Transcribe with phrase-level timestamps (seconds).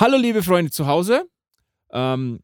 [0.00, 1.28] Hallo, liebe Freunde zu Hause.
[1.90, 2.40] Ähm,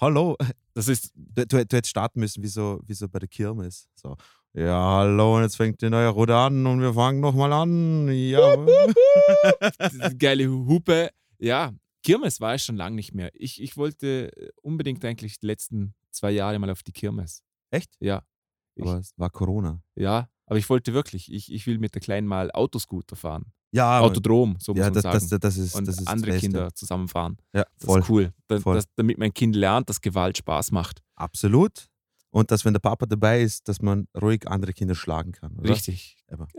[0.00, 0.36] Hallo.
[0.74, 3.88] das ist, Du, du, hättest starten müssen, wie so, wie so bei der Kirmes.
[3.94, 4.16] So.
[4.54, 8.08] Ja, hallo, und jetzt fängt die neue Runde an und wir fangen nochmal an.
[8.08, 8.56] Ja.
[10.18, 11.10] geile Hupe.
[11.38, 11.72] Ja,
[12.02, 13.30] Kirmes war ich schon lange nicht mehr.
[13.34, 17.44] Ich, ich wollte unbedingt eigentlich die letzten zwei Jahre mal auf die Kirmes.
[17.70, 17.94] Echt?
[18.00, 18.26] Ja.
[18.74, 19.80] Ich, Aber es war Corona.
[19.94, 21.32] ja, aber ich wollte wirklich.
[21.32, 23.52] Ich, ich will mit der Kleinen mal Autoscooter fahren.
[23.76, 25.28] Ja, Autodrom, so muss ja man das, sagen.
[25.28, 26.40] das, das ist, und das ist andere das.
[26.40, 27.36] Kinder zusammenfahren.
[27.52, 28.00] Ja, Das voll.
[28.00, 28.32] ist cool.
[28.48, 28.76] Da, voll.
[28.76, 31.02] Das, damit mein Kind lernt, dass Gewalt Spaß macht.
[31.14, 31.86] Absolut.
[32.30, 35.56] Und dass, wenn der Papa dabei ist, dass man ruhig andere Kinder schlagen kann.
[35.58, 35.70] Oder?
[35.70, 36.16] Richtig.
[36.30, 36.48] Aber-.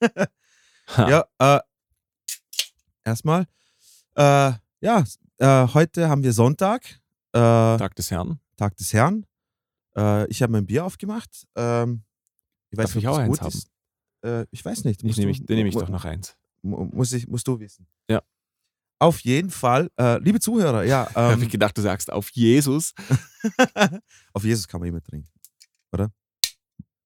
[0.96, 1.60] Ja, äh,
[3.04, 3.46] erstmal.
[4.16, 5.04] Äh, ja,
[5.38, 6.84] äh, heute haben wir Sonntag,
[7.32, 7.78] äh, Tag.
[7.78, 8.38] Tag des Herrn.
[8.78, 9.26] des Herrn.
[9.96, 11.46] Äh, ich habe mein Bier aufgemacht.
[11.56, 12.02] Ähm,
[12.70, 13.70] ich weiß Darf nicht, ich ob auch es eins ist.
[14.24, 15.00] Äh, ich weiß nicht.
[15.02, 16.36] Ich Musst nehme ich, den nehme ich mu- doch noch eins.
[16.62, 17.86] mu- Muss, ich, musst du wissen.
[18.10, 18.22] Ja.
[18.98, 22.94] Auf jeden Fall, äh, liebe Zuhörer, ja, Habe ähm, ich gedacht, du sagst auf Jesus.
[24.32, 25.28] auf Jesus kann man immer trinken.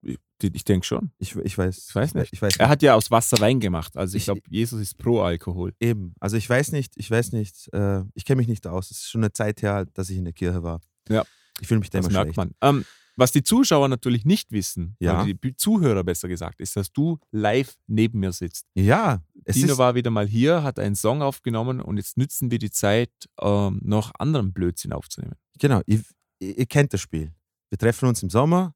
[0.03, 0.17] Ich,
[0.55, 1.11] ich denke schon.
[1.19, 1.87] Ich, ich weiß.
[1.89, 2.33] Ich weiß nicht.
[2.33, 3.97] Ich weiß Er hat ja aus Wasser Wein gemacht.
[3.97, 5.75] Also ich Ich- glaube, Jesus ist pro Alkohol.
[5.81, 6.15] Eben.
[6.21, 8.93] Also ich weiß nicht, ich weiß nicht, äh, ich kenne mich nicht aus.
[8.93, 10.81] Es ist schon eine Zeit her, dass ich in der Kirche war.
[11.09, 11.25] Ja.
[11.61, 12.55] Ich fühle mich da Das immer merkt schlecht.
[12.61, 12.77] man.
[12.77, 12.85] Ähm,
[13.19, 15.23] was die Zuschauer natürlich nicht wissen, Ja.
[15.23, 18.67] oder die Zuhörer besser gesagt, ist, dass du live neben mir sitzt.
[18.75, 22.59] Ja, es Dino war wieder mal hier, hat einen Song aufgenommen und jetzt nützen wir
[22.59, 25.35] die Zeit, ähm, noch anderen Blödsinn aufzunehmen.
[25.59, 26.03] genau, ihr,
[26.39, 27.35] ihr ihr kennt das Spiel.
[27.71, 28.75] Wir treffen uns im Sommer,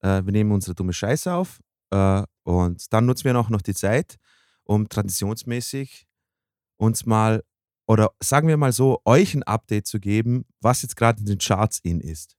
[0.00, 3.74] äh, wir nehmen unsere dumme Scheiße auf äh, und dann nutzen wir auch noch die
[3.74, 4.16] Zeit,
[4.64, 6.06] um traditionsmäßig
[6.76, 7.42] uns mal,
[7.88, 11.38] oder sagen wir mal so, euch ein Update zu geben, was jetzt gerade in den
[11.38, 12.36] Charts in ist.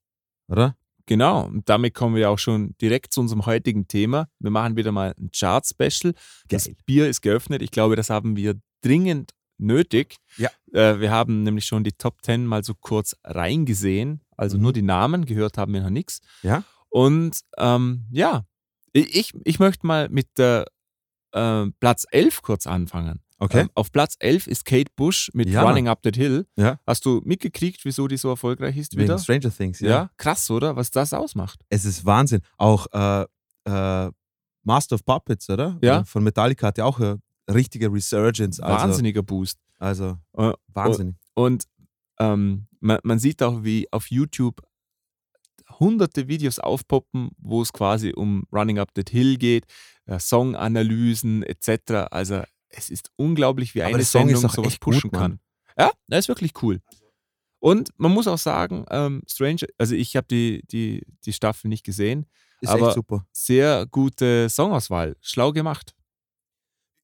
[0.48, 0.78] Oder?
[1.06, 4.28] Genau, und damit kommen wir auch schon direkt zu unserem heutigen Thema.
[4.40, 6.14] Wir machen wieder mal ein Chart-Special.
[6.48, 6.70] Das.
[6.86, 7.62] Bier ist geöffnet.
[7.62, 10.16] Ich glaube, das haben wir dringend nötig.
[10.38, 10.50] Ja.
[10.74, 14.22] Äh, wir haben nämlich schon die Top 10 mal so kurz reingesehen.
[14.38, 14.64] Also Mhm.
[14.64, 16.20] nur die Namen, gehört haben wir noch nichts.
[16.44, 16.64] Ja.
[16.90, 18.46] Und ähm, ja,
[18.94, 20.66] ich, ich möchte mal mit der
[21.32, 23.22] äh, Platz 11 kurz anfangen.
[23.44, 23.62] Okay.
[23.62, 26.46] Ähm, auf Platz 11 ist Kate Bush mit Ja, Running Up That Hill.
[26.58, 26.80] Ja.
[26.86, 29.18] Hast du mitgekriegt, wieso die so erfolgreich ist Wegen wieder?
[29.18, 30.12] Stranger Things, Ja.
[30.18, 30.76] krass, oder?
[30.76, 31.60] Was das ausmacht.
[31.70, 32.42] Es ist Wahnsinn.
[32.58, 33.26] Auch äh,
[33.66, 34.12] äh,
[34.64, 35.80] Master of Puppets, oder?
[35.82, 36.04] Ja.
[36.04, 37.20] Von Metallica hat ja auch eine
[37.52, 38.60] richtige Resurgence.
[38.60, 39.58] Also, Wahnsinniger Boost.
[39.80, 41.16] Also, Äh, Wahnsinn.
[41.34, 41.64] Und
[42.20, 44.62] ähm, man, man sieht auch, wie auf YouTube
[45.80, 49.66] hunderte Videos aufpoppen, wo es quasi um Running Up That Hill geht,
[50.06, 52.08] äh, Songanalysen etc.
[52.12, 55.22] Also es ist unglaublich, wie Aber eine Song Sendung sowas gut, pushen Mann.
[55.22, 55.40] kann.
[55.78, 56.82] Ja, er ist wirklich cool.
[57.60, 61.86] Und man muss auch sagen, ähm, Stranger, also ich habe die, die, die Staffel nicht
[61.86, 62.26] gesehen,
[62.60, 63.26] ist aber- echt super.
[63.32, 65.94] sehr gute Songauswahl, schlau gemacht.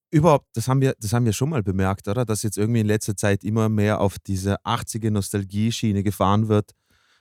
[0.09, 2.23] Überhaupt, das haben, wir, das haben wir schon mal bemerkt, oder?
[2.23, 6.71] Dass jetzt irgendwie in letzter Zeit immer mehr auf diese 80er Nostalgie-Schiene gefahren wird.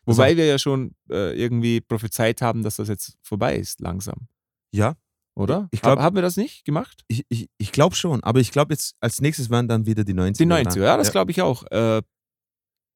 [0.04, 4.28] Das Wobei wir ja schon äh, irgendwie prophezeit haben, dass das jetzt vorbei ist, langsam.
[4.72, 4.94] Ja,
[5.36, 5.68] Oder?
[5.70, 7.04] Ich glaub- Hab- haben wir das nicht gemacht?
[7.08, 8.22] ich, ich, ich glaube schon.
[8.24, 10.38] Aber ich glaube jetzt, als nächstes werden dann wieder die 90er.
[10.38, 11.12] Die 90er, ja, das dran.
[11.12, 11.62] glaube ich auch.
[11.70, 12.02] Äh,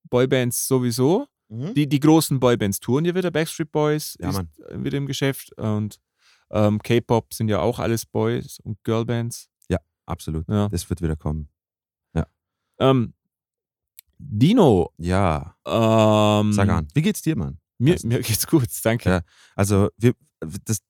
[0.09, 1.27] Boybands sowieso.
[1.49, 1.75] Mhm.
[1.75, 3.31] Die, die großen Boybands touren ja wieder.
[3.31, 4.85] Backstreet Boys Ja, ist Mann.
[4.85, 5.53] wieder im Geschäft.
[5.59, 5.99] Und
[6.51, 9.49] ähm, K-Pop sind ja auch alles Boys und Girlbands.
[10.07, 10.49] Absolut.
[10.49, 10.69] Ja.
[10.69, 11.49] Das wird wieder kommen.
[12.81, 13.13] Ähm,
[14.19, 16.89] Dino, Ja, ähm, sag an.
[16.95, 17.59] Wie geht's dir, Mann?
[17.79, 19.09] Mir, mir geht's gut, danke.
[19.09, 19.21] Ja.
[19.55, 20.15] Also, wir,
[20.65, 20.81] das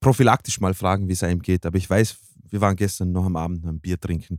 [0.00, 1.66] prophylaktisch mal fragen, wie es einem geht.
[1.66, 2.16] Aber ich weiß,
[2.50, 4.38] wir waren gestern noch am Abend ein Bier trinken.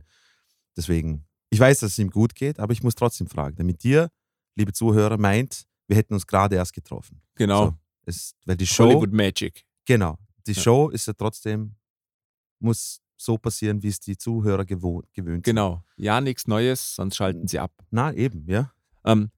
[0.76, 4.10] Deswegen, ich weiß, dass es ihm gut geht, aber ich muss trotzdem fragen, damit ihr,
[4.56, 7.20] liebe Zuhörer, meint, wir hätten uns gerade erst getroffen.
[7.34, 7.66] Genau.
[7.66, 7.74] So,
[8.06, 9.64] es, weil die Show, Hollywood Magic.
[9.84, 10.62] genau, die Ja.
[10.62, 11.74] Show ist ja trotzdem,
[12.58, 15.54] muss so passieren, wie es die Zuhörer gewohnt, gewöhnt sind.
[15.54, 15.84] Genau.
[15.96, 17.72] Ja, nichts Neues, sonst schalten sie ab.
[17.90, 18.72] Na, eben, ja.
[19.04, 19.30] Ähm,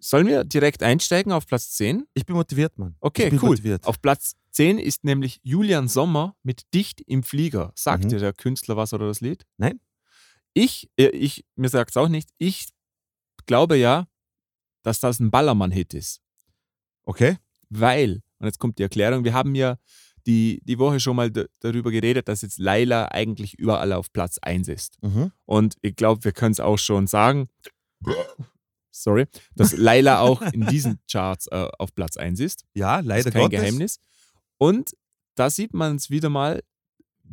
[0.00, 2.06] sollen wir direkt einsteigen auf Platz 10?
[2.14, 2.96] Ich bin motiviert, Mann.
[3.00, 3.50] Okay, cool.
[3.50, 3.86] motiviert.
[3.86, 7.72] Auf Platz 10 ist nämlich Julian Sommer mit Dicht im Flieger.
[7.76, 8.08] Sagt Mhm.
[8.08, 9.44] dir der Künstler was oder das Lied?
[9.58, 9.80] Nein.
[10.54, 12.30] Ich, äh, ich mir sagt es auch nicht.
[12.38, 12.68] Ich
[13.46, 14.06] glaube ja,
[14.82, 16.20] dass das ein Ballermann-Hit ist.
[17.04, 17.36] Okay?
[17.68, 19.76] Weil, und jetzt kommt die Erklärung, wir haben ja
[20.26, 21.30] die, die Woche schon mal
[21.60, 24.96] darüber geredet, dass jetzt Laila eigentlich überall auf Platz 1 ist.
[25.02, 25.32] Mhm.
[25.46, 27.48] Und ich glaube, wir können es auch schon sagen,
[28.90, 32.64] sorry, dass Laila auch in diesen Charts äh, auf Platz 1 ist.
[32.74, 33.60] Ja, Das leider ist kein Gottes.
[33.60, 34.00] Geheimnis.
[34.58, 34.96] Und
[35.34, 36.62] da sieht man es wieder mal,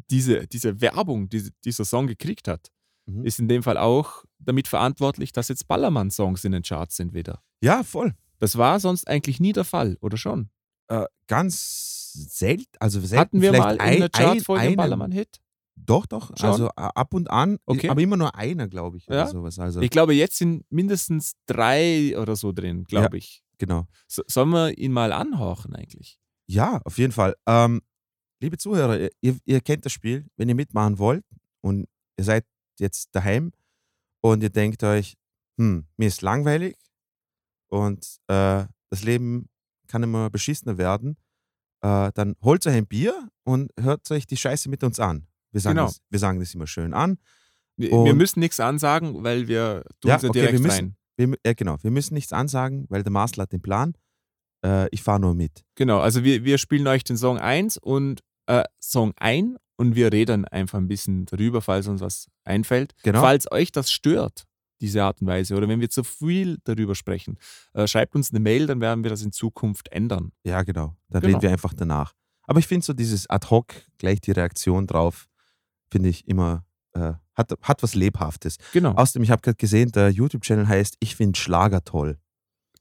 [0.09, 2.71] diese, diese Werbung, die dieser Song gekriegt hat,
[3.07, 3.25] Mhm.
[3.25, 7.42] ist in dem Fall auch damit verantwortlich, dass jetzt Ballermann-Songs in den Charts sind wieder.
[7.62, 8.13] Ja, voll.
[8.39, 10.50] Das war sonst eigentlich nie der Fall, oder schon?
[10.89, 13.18] Äh, ganz selten, also selten.
[13.18, 15.39] Hatten wir mal in ein, der Chartfolge ein, einen einen, Ballermann-Hit?
[15.86, 16.36] Doch, doch.
[16.38, 16.50] Schon?
[16.50, 17.90] Also ab und an, Okay.
[17.90, 19.24] aber immer nur einer, glaube ich, Ja.
[19.24, 19.58] oder sowas.
[19.60, 23.44] Also Ich glaube, jetzt sind mindestens drei oder so drin, glaube ich.
[23.58, 23.88] genau.
[24.08, 26.20] So, sollen wir ihn mal anhorchen eigentlich?
[26.48, 27.36] Ja, auf jeden Fall.
[27.48, 27.82] Ähm,
[28.42, 30.28] liebe Zuhörer, ihr- ihr, ihr kennt das Spiel.
[30.36, 31.26] Wenn ihr mitmachen wollt
[31.62, 31.88] und
[32.18, 32.46] ihr seid
[32.80, 33.52] jetzt daheim
[34.22, 35.16] und ihr denkt euch,
[35.58, 36.76] hm, mir ist langweilig
[37.70, 39.50] und äh, das Leben
[39.88, 41.18] kann immer beschissener werden,
[41.82, 45.28] äh, dann holt euch ein Bier und hört euch die Scheiße mit uns an.
[45.57, 45.88] Wir sagen, Genau.
[45.88, 47.18] das, wir sagen das immer schön an.
[47.77, 50.95] Wir, wir müssen nichts ansagen, weil wir tun Ja, ja okay, direkt wir müssen- rein.
[51.18, 53.94] Wir, äh, genau, wir müssen nichts ansagen, weil der Marcel hat den Plan.
[54.65, 55.63] Äh, ich fahre nur mit.
[55.75, 60.12] Genau, also wir, wir spielen euch den Song 1 und äh, Song ein und wir
[60.12, 62.94] reden einfach ein bisschen darüber, falls uns was einfällt.
[63.04, 63.21] Genau.
[63.21, 64.44] Falls euch das stört,
[64.81, 67.38] diese Art und Weise, oder wenn wir zu viel darüber sprechen,
[67.74, 70.31] äh, schreibt uns eine Mail, dann werden wir das in Zukunft ändern.
[70.44, 70.95] Ja, genau.
[71.09, 71.33] Dann Genau.
[71.38, 72.13] reden wir einfach danach.
[72.44, 75.27] Aber ich finde so dieses ad hoc, gleich die Reaktion drauf,
[75.92, 78.57] finde ich immer, äh, hat, hat was Lebhaftes.
[78.74, 78.94] Genau.
[78.94, 82.18] Außerdem, ich habe gerade gesehen, der YouTube-Channel heißt Ich finde Schlager toll.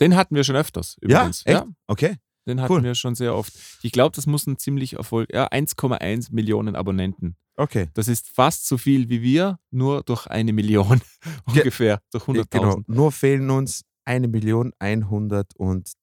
[0.00, 1.44] Den hatten wir schon öfters übrigens.
[1.46, 1.64] echt?
[1.86, 2.16] Okay.
[2.46, 2.82] den hatten Cool.
[2.82, 3.52] wir schon sehr oft.
[3.82, 5.32] Ich glaube, das muss ein ziemlich Erfolg.
[5.32, 7.36] Ja, 1,1 Millionen Abonnenten.
[7.56, 7.88] Okay.
[7.94, 11.00] Das ist fast so viel wie wir, nur durch eine Million
[11.46, 12.46] Ge- ungefähr, durch 100.000.
[12.50, 12.80] Genau.
[12.86, 15.94] Nur fehlen uns 1.120.000.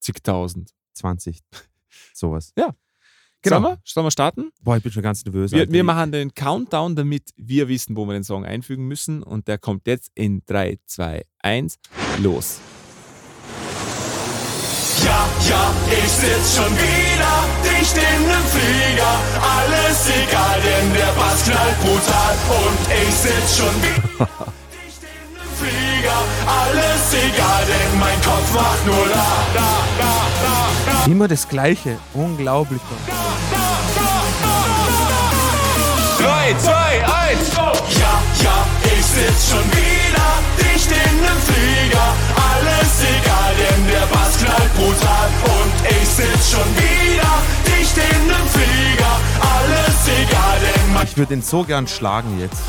[0.00, 0.70] Zigtausend.
[2.14, 2.52] Sowas.
[2.56, 2.74] Ja.
[3.42, 3.60] Genau.
[3.60, 3.78] Sollen, wir?
[3.84, 4.50] Sollen wir starten?
[4.62, 5.52] Boah, ich bin schon ganz nervös.
[5.52, 9.22] Wir, wir machen den Countdown, damit wir wissen, wo wir den Song einfügen müssen.
[9.22, 11.78] Und der kommt jetzt in 3, 2, 1,
[12.22, 12.58] los.
[15.04, 17.34] Ja, ja, ich sitz schon wieder
[17.64, 19.14] dicht in nem Flieger.
[19.40, 22.34] Alles egal, denn der Bass knallt brutal.
[22.60, 24.28] Und ich sitz schon wieder
[24.70, 26.20] dicht in nem Flieger.
[26.46, 29.70] Alles egal, denn mein Kopf macht nur la, la,
[30.00, 30.09] la.
[31.06, 31.98] Immer das Gleiche.
[32.12, 32.80] Unglaublich.
[36.18, 37.62] 3, 2, 1, go!
[37.98, 42.14] Ja, ja, ich sitz schon wieder dicht in nem Flieger.
[42.36, 45.28] Alles egal, denn der Bass knallt brutal.
[45.44, 47.32] Und ich sitz schon wieder
[47.64, 49.14] dicht in nem Flieger.
[49.40, 52.60] Alles egal, denn mein Ich würde ihn so gern schlagen jetzt.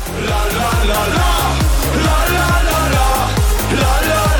[3.72, 4.31] endlich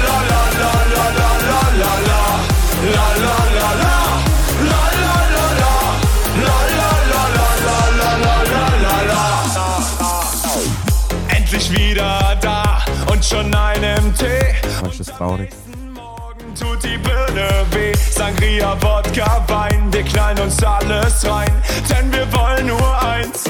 [13.33, 14.55] schon einem Tee.
[14.81, 15.51] Boah, ist das traurig.
[15.95, 17.95] Morgen tut die Birne weh.
[18.11, 21.53] Sangria, Wodka, Wein, wir knallen uns alles rein,
[21.89, 23.45] denn wir wollen nur eins.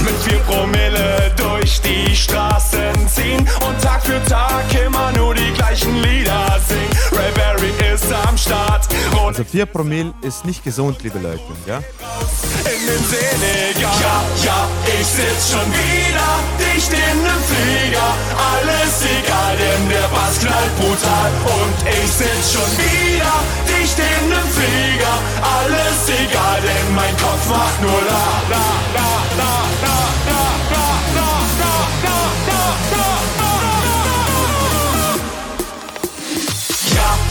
[0.00, 2.77] Mit vier Promille durch die Straßen
[3.08, 6.90] ziehen und Tag für Tag immer nur die gleichen Lieder singen.
[7.12, 8.88] Ray Barry ist am Start.
[9.12, 11.78] Und also 4 Promille ist nicht gesund, liebe Leute, ja?
[11.78, 13.92] In den Senegal.
[14.00, 16.28] Ja, ja, ich sitz schon wieder
[16.58, 18.10] dicht in nem Flieger.
[18.52, 21.30] Alles egal, denn der Bass knallt brutal.
[21.44, 23.34] Und ich sitz schon wieder
[23.66, 25.16] dicht in nem Flieger.
[25.42, 29.52] Alles egal, denn mein Kopf macht nur la, la, la, la,
[29.82, 29.96] la,
[30.30, 30.47] la.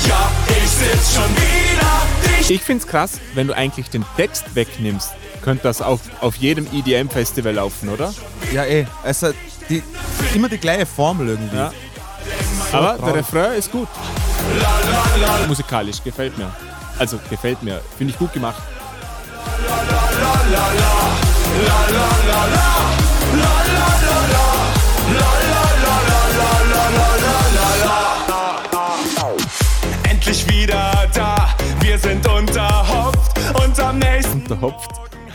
[0.07, 4.55] Ja, ich sitz schon wieder dicht Ich finde es krass, wenn du eigentlich den Text
[4.55, 5.11] wegnimmst,
[5.41, 8.13] könnte das auf, auf jedem EDM-Festival laufen, oder?
[8.53, 8.85] Ja, eh.
[9.03, 9.31] Also
[9.69, 9.83] die,
[10.33, 11.57] immer die gleiche Formel irgendwie.
[11.57, 11.71] Ja.
[12.71, 13.15] Aber der.
[13.15, 13.87] Refrain ist gut.
[15.47, 16.51] Musikalisch gefällt mir.
[16.97, 17.81] Also gefällt mir.
[17.97, 18.61] Finde ich gut gemacht.
[22.47, 22.76] endlich
[31.99, 34.91] Wir sind unterhopft und am nächsten Unterhopft.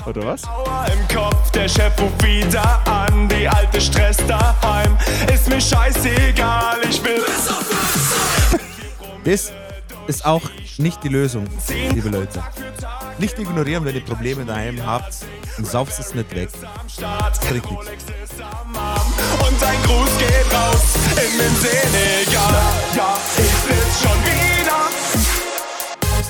[0.07, 0.43] Oder was?
[0.43, 1.51] Im Kopf.
[1.51, 4.97] Der Chef ruft wieder an, die alte Stress daheim.
[5.33, 7.21] Ist mir scheißegal, ich will
[9.25, 9.53] Das
[10.07, 10.43] ist auch
[10.79, 11.49] nicht die Lösung,
[11.95, 12.41] liebe Leute.
[13.19, 15.17] Nicht ignorieren, wenn ihr Probleme daheim habt
[15.59, 16.49] und sauft es nicht weg.
[16.49, 19.07] ist am Arm
[19.41, 22.32] und ein Gruß geht raus in den Senegal.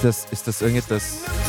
[0.02, 1.02] Ist das, ist das irgendetwas,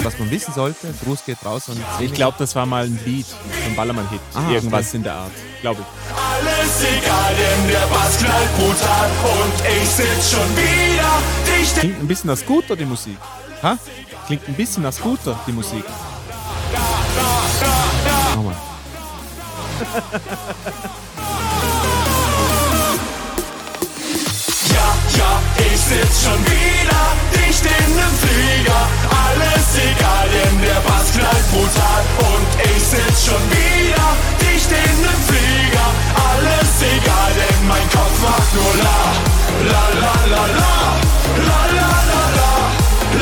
[0.03, 0.93] was man wissen sollte?
[1.03, 3.25] Gruß geht raus und Ich glaube, das war mal ein Lied,
[3.65, 4.19] ein Ballermann-Hit.
[4.35, 5.31] Ah, Irgendwas in der Art.
[5.61, 6.15] Glaube ich.
[6.15, 11.99] Alles egal, denn der Bass knallt brutal und ich sitz schon wieder dicht in Klingt
[12.01, 13.17] ein bisschen nach Scooter, die Musik.
[13.63, 13.75] Ha?
[14.27, 15.83] Klingt ein bisschen nach Scooter, die Musik.
[18.35, 18.55] Nochmal.
[24.69, 26.72] Ja, ja, ich sitz schon wieder
[27.53, 28.83] dicht in nem Flieger.
[29.25, 34.09] Alles egal, denn der Bass knallt brutal und ich sitz schon wieder
[34.41, 35.87] dicht in nem Flieger.
[36.29, 39.01] Alles egal, denn mein Kopf macht nur la
[39.71, 40.73] la la la la,
[41.47, 42.51] la la la la,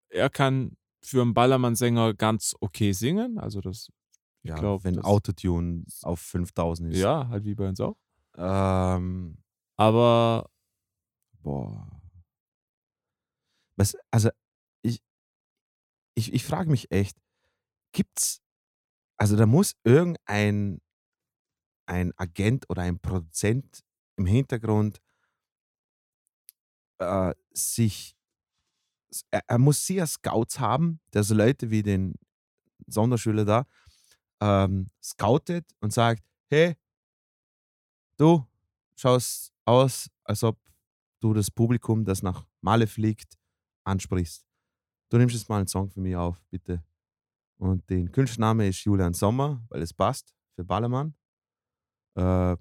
[0.08, 3.38] Er kann für einen Ballermann-Sänger ganz okay singen.
[3.38, 3.88] Also das,
[4.42, 7.00] ich Ja, glaube, wenn das, Autotune auf 5000 ist.
[7.00, 7.96] ja, halt wie bei uns auch.
[8.36, 9.38] Ähm,
[9.76, 10.50] Aber
[11.42, 11.88] boah.
[13.76, 14.30] Was, also,
[14.82, 15.00] ich,
[16.16, 17.16] ich, ich frage mich echt,
[17.92, 18.40] gibt's,
[19.18, 20.80] also da muss irgendein
[21.86, 23.80] ein Agent oder ein Produzent
[24.18, 25.00] im Hintergrund
[26.98, 28.16] äh, sich,
[29.30, 32.14] er, er muss sehr Scouts haben, der so Leute wie den
[32.86, 33.66] Sonderschüler da
[34.40, 36.76] ähm, scoutet und sagt, hey,
[38.16, 38.46] du
[38.96, 40.58] schaust aus, als ob
[41.20, 43.38] du das Publikum, das nach Male fliegt,
[43.84, 44.46] ansprichst.
[45.10, 46.84] Du nimmst jetzt mal einen Song für mich auf, bitte.
[47.56, 51.14] Und den Künstlername ist Julian Sommer, weil es passt für Ballermann.
[52.14, 52.56] Äh,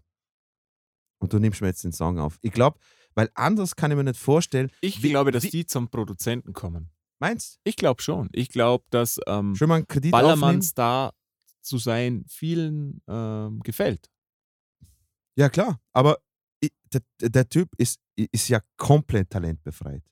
[1.20, 2.38] und du nimmst mir jetzt den Song auf.
[2.42, 2.80] Ich glaube,
[3.16, 4.72] weil anders kann ich mir nicht vorstellen.
[4.82, 6.92] ich Wie- glaube, dass wie- die zum Produzenten kommen.
[7.20, 8.30] Meinst Ich glaube schon.
[8.32, 9.56] Ich glaube, dass ähm?
[9.58, 11.14] Ballermann-Star
[11.62, 14.12] zu sein vielen ähm, gefällt.
[15.36, 15.80] Ja, klar.
[15.94, 16.20] Aber
[16.60, 20.04] ich, der, der Typ ist, ist ja komplett talentbefreit.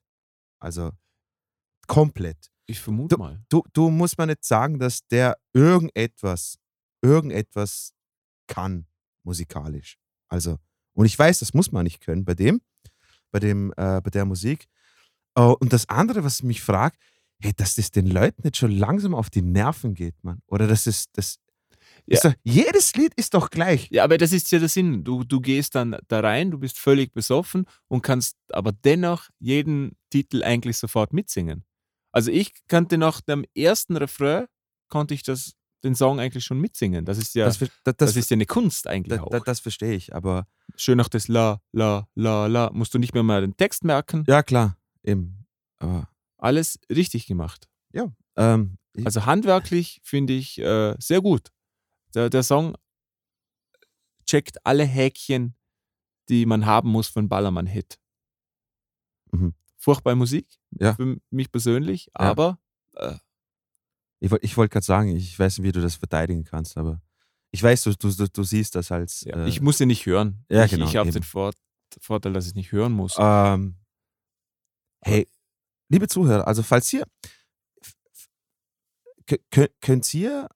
[0.59, 0.91] Also
[1.87, 2.51] komplett.
[2.67, 3.43] Ich vermute mal.
[3.49, 6.57] Du, du musst mir nicht sagen, dass der irgendetwas,
[7.03, 7.93] irgendetwas
[8.47, 8.87] kann
[9.23, 9.97] musikalisch.
[10.27, 10.57] Also,
[10.95, 12.61] und ich weiß, das muss man nicht können bei dem,
[13.31, 14.65] bei dem, äh, bei der Musik.
[15.35, 16.97] Oh, und das andere, was ich mich fragt,
[17.41, 20.41] hey, dass das den Leuten nicht schon langsam auf die Nerven geht, Mann.
[20.47, 21.37] Oder das ist, das
[22.07, 22.15] Ja.
[22.15, 23.89] ist doch, jedes Lied ist doch gleich.
[23.91, 25.03] Ja, aber das ist ja der Sinn.
[25.03, 29.97] Du, du gehst dann da rein, du bist völlig besoffen und kannst aber dennoch jeden
[30.09, 31.65] Titel eigentlich sofort mitsingen.
[32.13, 34.45] Also ich kannte nach dem ersten Refrain,
[34.89, 35.53] konnte ich das,
[35.83, 37.05] den Song eigentlich schon mitsingen.
[37.05, 39.29] Das ist ja, Das, das, das, das, ist ja eine Kunst eigentlich auch.
[39.29, 42.69] da, das verstehe ich, aber Schön noch das La, La, La, La.
[42.73, 44.23] Musst du nicht mehr mal den Text merken.
[44.27, 45.45] ja, klar, eben.
[45.77, 47.69] Aber, Alles richtig gemacht.
[48.37, 51.51] ähm, ich, Also handwerklich finde ich äh, sehr gut.
[52.13, 52.75] Der, der Song
[54.25, 55.55] checkt alle Häkchen,
[56.29, 57.99] die man haben muss für einen Ballermann-Hit.
[59.31, 59.53] Mhm.
[59.77, 60.95] Furchtbare Musik Ja.
[60.95, 62.11] für mich persönlich, Ja.
[62.31, 62.59] aber
[62.95, 63.15] äh,
[64.25, 67.01] ich, ich wollte gerade sagen, ich weiß nicht, wie du das verteidigen kannst, aber
[67.51, 69.21] ich weiß, du, du, du, du siehst das als.
[69.21, 70.43] ja, äh, ich muss sie nicht hören.
[70.49, 71.51] ja, ich genau, ich habe den Vor
[72.01, 73.15] Vorteil, dass ich nicht hören muss.
[73.17, 73.75] Ähm,
[75.01, 75.27] hey,
[75.87, 77.05] liebe Zuhörer, also falls ihr
[79.81, 80.49] könnt ihr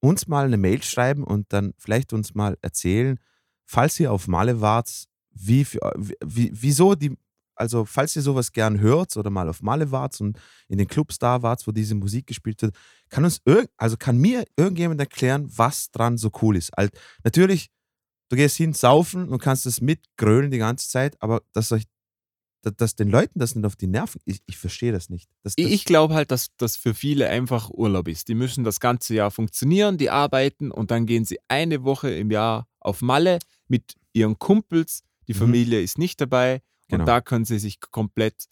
[0.00, 3.18] uns mal eine Mail schreiben und dann vielleicht uns mal erzählen,
[3.64, 7.16] falls ihr auf Male wart, wie, wie wieso die,
[7.60, 10.38] also falls ihr sowas gern hört oder mal auf Male wart und
[10.68, 12.74] in den Clubs da wart, wo diese Musik gespielt wird,
[13.10, 16.72] kann uns irgend, also kann mir irgendjemand erklären, was dran so cool ist.
[16.76, 17.68] Halt, natürlich,
[18.30, 21.84] du gehst hin, saufen und kannst es mitgrölen die ganze Zeit, aber dass euch
[22.62, 25.30] dass, den Leuten das nicht auf die Nerven, ich, ich verstehe das nicht.
[25.42, 28.28] Das, das, Ich, glaube halt, dass das für viele einfach Urlaub ist.
[28.28, 32.30] Die müssen das ganze Jahr funktionieren, die arbeiten und dann gehen sie eine Woche im
[32.30, 35.02] Jahr auf Malle mit ihren Kumpels.
[35.26, 35.38] Die Mhm.
[35.38, 37.02] Familie ist nicht dabei Genau.
[37.02, 38.44] und da können sie sich komplett,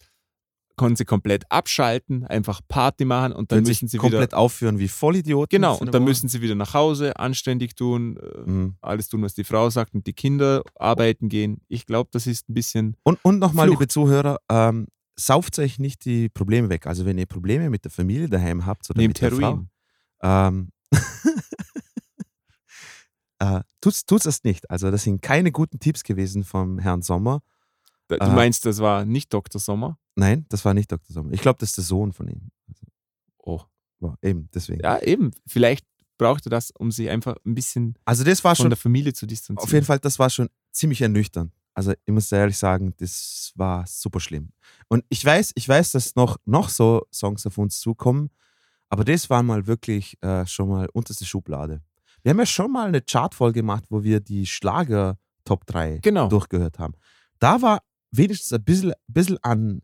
[0.76, 4.78] können sie komplett abschalten, einfach Party machen und dann können müssen sie komplett wieder aufführen
[4.78, 5.50] wie Vollidioten.
[5.50, 6.08] genau und dann Woche.
[6.10, 8.76] müssen sie wieder nach Hause anständig tun, äh, Mhm.
[8.80, 11.60] alles tun, was die Frau sagt und die Kinder arbeiten gehen.
[11.68, 16.04] Ich glaube, das ist ein bisschen Und, und nochmal, liebe Zuhörer, ähm, sauft euch nicht
[16.04, 16.86] die Probleme weg.
[16.86, 19.68] Also wenn ihr Probleme mit der Familie daheim habt oder nehmt mit der Heroin.
[20.20, 20.68] Frau, ähm,
[23.40, 24.70] äh, tut's, tut's das nicht.
[24.70, 27.40] Also das sind keine guten Tipps gewesen vom Herrn Sommer.
[28.08, 29.60] Du äh, meinst, das war nicht Dr.
[29.60, 29.98] Sommer?
[30.16, 31.12] Nein, das war nicht Dr.
[31.12, 31.32] Sommer.
[31.32, 32.50] Ich glaube, das ist der Sohn von ihm.
[33.38, 33.60] Oh.
[34.00, 34.80] War eben, deswegen.
[34.82, 35.32] Ja, eben.
[35.46, 35.84] Vielleicht
[36.18, 39.12] braucht er das, um sich einfach ein bisschen Also das war von schon der Familie
[39.12, 39.64] zu distanzieren.
[39.64, 41.52] Auf jeden Fall, das war schon ziemlich ernüchternd.
[41.74, 44.50] Also ich muss ehrlich sagen, das war super schlimm.
[44.88, 48.30] Und ich weiß, ich weiß, dass noch, noch so Songs auf uns zukommen,
[48.88, 51.82] aber das war mal wirklich äh, schon mal unterste Schublade.
[52.22, 56.28] Wir haben ja schon mal eine Chartfolge gemacht, wo wir die Schlager Top 3 Genau.
[56.28, 56.94] durchgehört haben.
[57.38, 59.82] Da war wenigstens ein bisschen, bisschen an.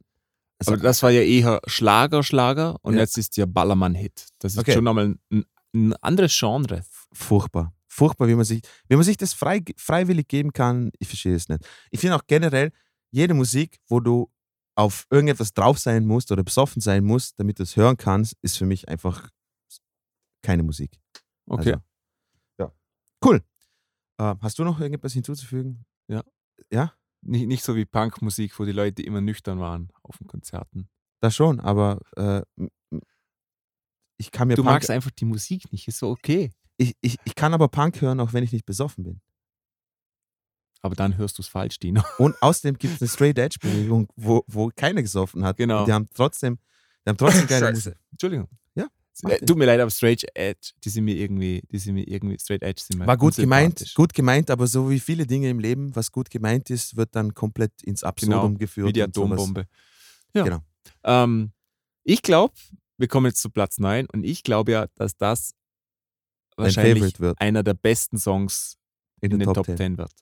[0.58, 3.00] Also, Aber das war ja eher Schlager, Schlager und Ja.
[3.00, 4.26] jetzt ist ja Ballermann-Hit.
[4.38, 4.72] Das ist Okay.
[4.74, 6.84] schon nochmal ein, ein anderes Genre.
[7.12, 7.74] furchtbar.
[7.88, 11.48] Furchtbar, wie man sich, wie man sich das frei, freiwillig geben kann, ich verstehe es
[11.48, 11.64] nicht.
[11.90, 12.72] Ich finde auch generell,
[13.12, 14.30] jede Musik, wo du
[14.76, 18.58] auf irgendetwas drauf sein musst oder besoffen sein musst, damit du es hören kannst, ist
[18.58, 19.28] für mich einfach
[20.42, 20.98] keine Musik.
[21.46, 21.74] Okay.
[21.74, 21.82] Also,
[22.58, 22.72] ja.
[23.24, 23.42] Cool.
[24.18, 25.84] Äh, hast du noch irgendetwas hinzuzufügen?
[26.08, 26.22] Ja.
[26.72, 26.92] Ja?
[27.26, 30.88] Nicht, nicht so wie Punkmusik, wo die Leute immer nüchtern waren auf den Konzerten.
[31.20, 32.42] Das schon, aber äh,
[34.18, 36.50] ich kann mir Du Punk, magst einfach die Musik nicht, ist so okay.
[36.76, 39.20] ich, ich, ich kann aber Punk hören, auch wenn ich nicht besoffen bin.
[40.82, 42.02] Aber dann hörst du es falsch, Dino.
[42.18, 45.56] Und außerdem gibt es eine Straight Edge Bewegung, wo, wo keiner gesoffen hat.
[45.56, 45.80] Genau.
[45.80, 46.58] Und die haben trotzdem,
[47.04, 47.90] die haben trotzdem geile Scheiße.
[47.90, 48.02] Musik.
[48.10, 48.48] Entschuldigung.
[49.22, 52.38] Äh, tut mir leid, aber Straight Edge, die sind mir irgendwie, die sind mir irgendwie,
[52.38, 55.60] Straight Edge sind mir War gut gemeint, gut gemeint, aber so wie viele Dinge im
[55.60, 58.88] Leben, was gut gemeint ist, wird dann komplett ins Absurdum Genau, geführt.
[58.88, 59.02] Wie die.
[59.02, 59.66] Atombombe.
[60.34, 60.44] Ja.
[60.44, 60.60] Genau.
[61.04, 61.52] Ähm,
[62.02, 62.54] ich glaube,
[62.98, 65.54] wir kommen jetzt zu Platz 9 und ich glaube ja, dass das
[66.56, 68.78] wahrscheinlich einer der besten Songs
[69.20, 69.76] in, in, den den Top, Top 10.
[69.76, 70.12] 10 wird.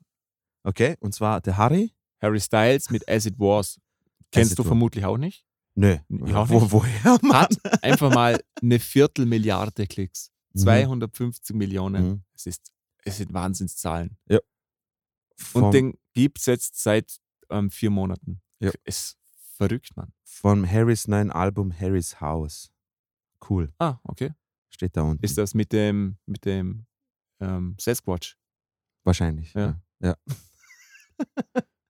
[0.64, 1.92] Okay, und zwar der Harry?
[2.20, 3.80] Harry Styles mit As It Was.
[4.30, 5.44] Kennst It du vermutlich auch nicht.
[5.74, 5.96] Nö.
[6.34, 7.42] Auch Wo, woher, Mann?
[7.42, 10.30] Hat einfach mal eine Viertelmilliarde Klicks.
[10.54, 10.58] Mhm.
[10.60, 12.08] 250 Millionen.
[12.08, 12.22] Mhm.
[12.34, 12.70] Es, ist,
[13.04, 14.16] es sind Wahnsinnszahlen.
[15.36, 17.16] Vom, Und den gibt es jetzt seit
[17.50, 18.42] ähm, vier Monaten.
[18.60, 18.70] Ja.
[18.84, 19.16] Ist
[19.56, 20.12] verrückt, Mann.
[20.24, 22.70] vom Harrys neuen Album Harry's House.
[23.48, 23.72] Cool.
[23.78, 24.32] Ah, okay.
[24.68, 25.24] Steht da unten.
[25.24, 26.86] Ist das mit dem, mit dem
[27.40, 28.36] ähm, Sasquatch?
[29.04, 29.52] Wahrscheinlich.
[29.54, 29.80] Ja.
[30.00, 30.16] Ja.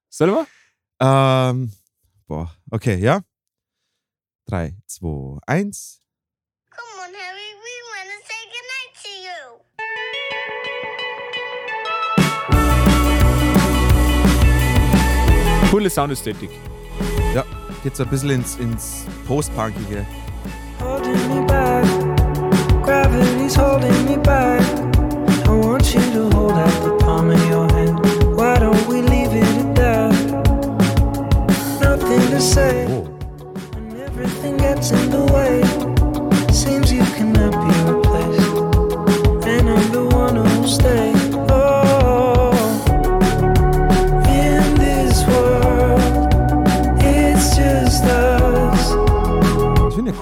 [0.09, 0.47] Sollen wir?
[0.99, 1.71] Ähm,
[2.27, 3.21] boah, okay, ja.
[4.45, 6.01] Drei, zwei, eins.
[6.69, 9.39] Come on, Harry, we want to say goodnight to you.
[15.71, 16.51] Coole Soundästhetik.
[17.83, 20.05] Geht so ein bisschen ins, ins Post-Punkige.
[20.79, 21.85] holding me back.
[22.83, 24.61] Gravity's holding me back.
[25.45, 27.99] I want you to hold out the palm of your hand.
[28.37, 30.13] Why don't we leave it at that?
[31.81, 33.02] Nothing to say Oh,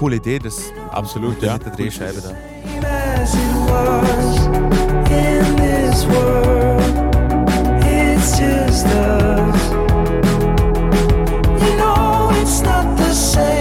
[0.01, 1.57] ich finde eine coole Idee, das Absolut, mit ja.
[1.57, 2.31] der Drehscheibe da.
[3.21, 4.45] as it was
[5.11, 6.81] in this world.
[7.85, 9.71] It's just us.
[11.61, 13.60] You know it's not the same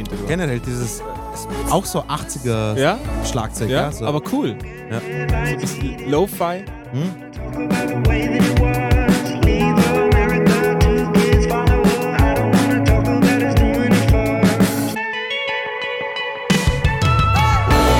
[0.00, 0.28] Hintergrund.
[0.28, 1.02] Generell dieses,
[1.70, 3.92] auch so 80er Ja, Schlagzeug, ja, ja?
[3.92, 4.04] so.
[4.06, 4.56] aber cool.
[4.90, 5.00] Ja.
[5.00, 6.64] So ein bisschen Lo-Fi.
[6.92, 8.20] Hm?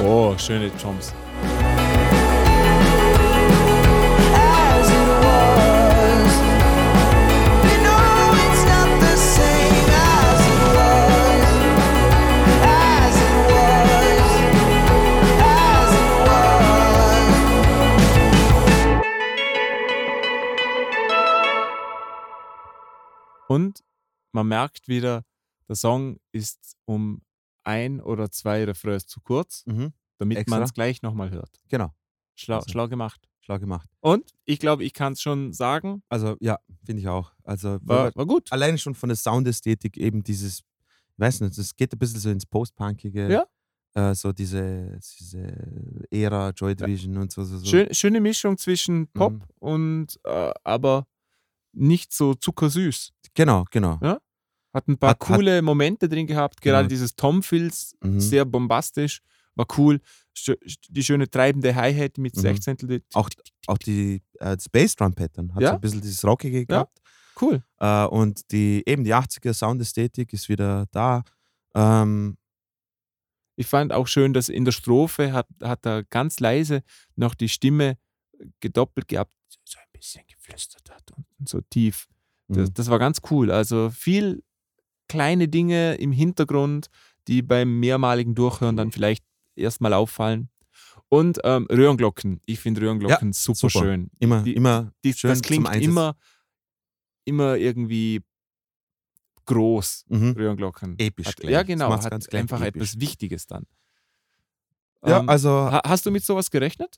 [0.05, 1.13] Oh, schöne Jumps.
[23.51, 23.83] Und
[24.33, 25.25] man merkt wieder,
[25.69, 27.21] der Song ist um
[27.65, 29.93] ein oder zwei Refrains zu kurz, Mhm.
[30.19, 31.61] damit man es gleich nochmal hört.
[31.69, 31.93] Genau,
[32.37, 32.71] Schlau, Also.
[32.71, 33.27] schlau gemacht.
[33.41, 33.89] schlau gemacht.
[34.01, 37.33] Und ich glaube, ich kann es schon sagen, Also ja, finde ich auch.
[37.43, 38.53] Also war, war gut.
[38.53, 40.63] alleine schon von der Soundästhetik eben dieses,
[41.17, 43.29] weiß nicht, es geht ein bisschen so ins Post-Punkige.
[43.29, 43.47] Ja.
[44.11, 47.43] Äh, so diese, diese Ära, Joy Division und so.
[47.43, 47.67] so, so.
[47.67, 49.43] Schön, schöne Mischung zwischen Pop Mhm.
[49.59, 51.09] und äh, aber
[51.73, 53.13] nicht so zuckersüß.
[53.35, 53.99] Genau, genau.
[54.03, 54.19] Ja.
[54.73, 56.89] Hat ein paar Hat- hat- coole Momente drin gehabt, gerade Genau.
[56.89, 58.21] dieses Tom-Filz, Mhm.
[58.21, 59.21] sehr bombastisch,
[59.55, 60.01] war cool.
[60.89, 62.41] Die schöne treibende Hi-Hat mit Mhm.
[62.41, 63.03] 16.
[63.15, 63.29] Auch,
[63.67, 65.69] auch die äh, Space Drum Pattern hat Ja.
[65.71, 66.99] so ein bisschen dieses Rockige gehabt.
[67.41, 67.63] Cool.
[67.79, 71.25] Äh, und die, eben die 80er Soundästhetik ist wieder da.
[71.75, 72.37] Ähm,
[73.57, 76.83] Ich fand auch schön, dass in der Strophe hat, hat er ganz leise
[77.17, 77.99] noch die Stimme
[78.61, 82.07] gedoppelt gehabt, so ein bisschen geflüstert hat und so tief.
[82.49, 82.75] Das, Mhm.
[82.75, 83.51] das war ganz cool.
[83.51, 84.43] Also viel
[85.09, 86.89] kleine Dinge im Hintergrund,
[87.29, 89.25] die beim mehrmaligen Durchhören dann vielleicht
[89.57, 90.49] erstmal auffallen.
[91.09, 92.41] Und ähm, Röhrenglocken.
[92.47, 93.85] Ich finde Röhrenglocken super, super.
[93.85, 94.11] schön.
[94.21, 96.17] immer, Die- immer Die, schön das klingt immer,
[97.25, 98.23] immer irgendwie
[99.47, 100.31] groß, Mhm.
[100.33, 100.99] Röhrenglocken.
[100.99, 101.91] Episch Hat, ja, genau.
[101.91, 102.83] Hat einfach episch.
[102.93, 103.67] etwas Wichtiges dann.
[105.05, 106.97] Ja, Ähm, also, ha- hast du mit sowas gerechnet?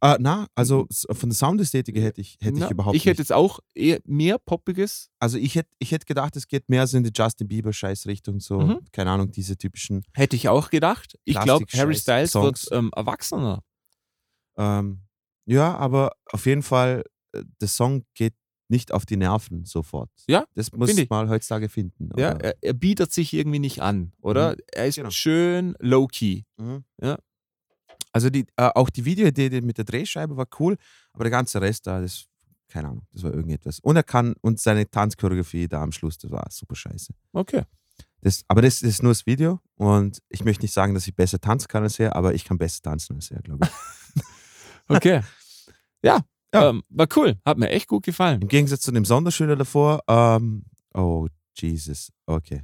[0.00, 3.30] Äh, na, also von der Soundästhetik hätte ich, hätte Na, ich überhaupt Ich hätte nicht.
[3.30, 5.10] jetzt auch eher mehr Poppiges.
[5.18, 8.60] Also ich hätte, ich hätte gedacht, es geht mehr so in die Justin Bieber-Scheißrichtung, so,
[8.60, 8.80] Mhm.
[8.92, 11.18] keine Ahnung, diese typischen, Hätte ich auch gedacht.
[11.24, 12.70] Ich glaube, Harry Styles Songs.
[12.70, 13.62] wird ähm, erwachsener.
[14.56, 15.00] ähm,
[15.46, 18.34] ja, aber auf jeden Fall, äh, der Song geht
[18.70, 20.10] nicht auf die Nerven sofort.
[20.28, 21.08] Ja, Das muss ich.
[21.08, 22.10] man heutzutage finden.
[22.18, 24.52] Ja, aber- er, er bietet sich irgendwie nicht an, oder?
[24.52, 24.58] Mhm.
[24.72, 25.10] Er ist Genau.
[25.10, 26.42] schön low-key.
[26.58, 26.84] Mhm.
[27.00, 27.18] Ja.
[28.12, 30.76] Also die, äh, auch die Videoidee mit der Drehscheibe war cool,
[31.12, 32.26] aber der ganze Rest da, das,
[32.68, 33.78] keine Ahnung, das war irgendetwas.
[33.80, 37.12] Und er kann, und seine Tanzchoreografie da am Schluss, das war super scheiße.
[37.32, 37.62] Okay.
[38.20, 41.40] Das, aber das ist nur das Video und ich möchte nicht sagen, dass ich besser
[41.40, 44.22] tanzen kann als er, aber ich kann besser tanzen als er, glaube ich.
[44.90, 45.20] Okay.
[46.02, 46.20] ja,
[46.54, 46.70] Ja.
[46.70, 47.38] Ähm, war cool.
[47.44, 48.40] Hat mir echt gut gefallen.
[48.40, 52.62] Im Gegensatz zu dem Sonderschüler davor, ähm, oh Jesus, okay.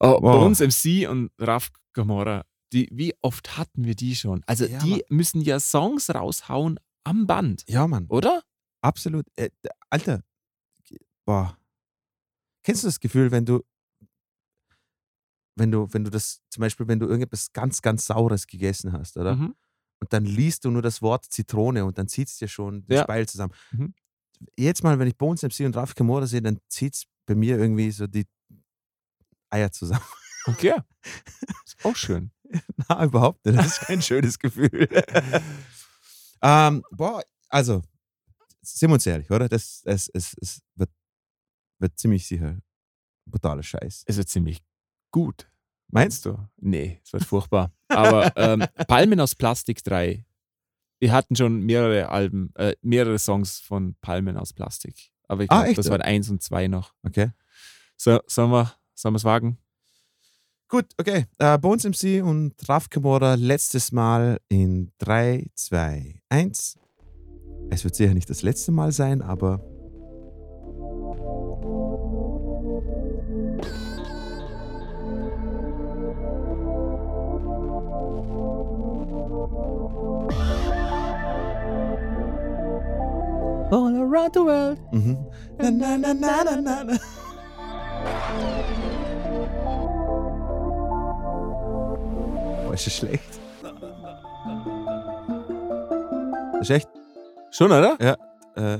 [0.00, 0.44] Oh, Bei Wow.
[0.46, 4.42] uns MC und Raf Gamora, die, wie oft hatten wir die schon?
[4.46, 5.00] Also Ja, die Mann.
[5.10, 8.42] müssen ja Songs raushauen am Band, Ja, Mann, oder?
[8.82, 9.26] absolut.
[9.36, 9.50] Äh,
[9.90, 10.22] Alter,
[11.24, 11.56] boah.
[12.64, 13.62] Kennst du das Gefühl, wenn du,
[15.56, 19.16] wenn du, wenn du das, zum Beispiel, wenn du irgendetwas ganz, ganz Saures gegessen hast,
[19.16, 19.36] oder?
[19.36, 19.54] Mhm.
[20.00, 22.96] Und dann liest du nur das Wort Zitrone und dann zieht es dir schon den
[22.96, 23.02] Ja.
[23.04, 23.54] Speil zusammen.
[23.70, 23.94] Mhm.
[24.58, 27.56] Jetzt mal, wenn ich Bones MC und Raf Kamora sehe, dann zieht es bei mir
[27.58, 28.26] irgendwie so die
[29.48, 30.04] Eier zusammen.
[30.46, 30.74] Okay.
[31.64, 32.30] Ist auch schön.
[32.88, 33.58] Na, überhaupt nicht.
[33.58, 34.88] Das ist kein schönes Gefühl.
[36.42, 37.82] ähm, boah, also,
[38.62, 39.48] sind wir uns ehrlich, oder?
[39.48, 40.90] Das, es, es, es wird,
[41.78, 42.58] wird ziemlich sicher
[43.26, 44.04] brutaler Scheiß.
[44.06, 44.62] Es wird ziemlich
[45.10, 45.50] gut.
[45.88, 46.36] Meinst du?
[46.56, 47.72] Nee, es wird furchtbar.
[47.88, 50.24] Aber ähm, Palmen aus Plastik 3.
[50.98, 55.12] Wir hatten schon mehrere Alben, äh, mehrere Songs von Palmen aus Plastik.
[55.28, 55.78] Aber ich Ah, glaube, echt?
[55.78, 56.94] das waren eins und zwei noch.
[57.02, 57.30] Okay.
[57.96, 59.58] So, sollen wir sollen es wagen?
[60.68, 61.26] Gut, okay.
[61.38, 66.78] Äh, Bones MC und Raf Kamora letztes Mal in 3, 2, 1.
[67.70, 69.60] Es wird sicher nicht das letzte Mal sein, aber
[83.70, 84.78] All around the world.
[84.92, 85.16] Mhm.
[85.58, 86.98] Na, na, na, na, na, na,
[92.76, 93.40] ist das schlecht?
[96.52, 96.88] Das ist echt.
[97.50, 97.96] Schon, oder?
[98.00, 98.16] Ja.
[98.56, 98.78] Äh,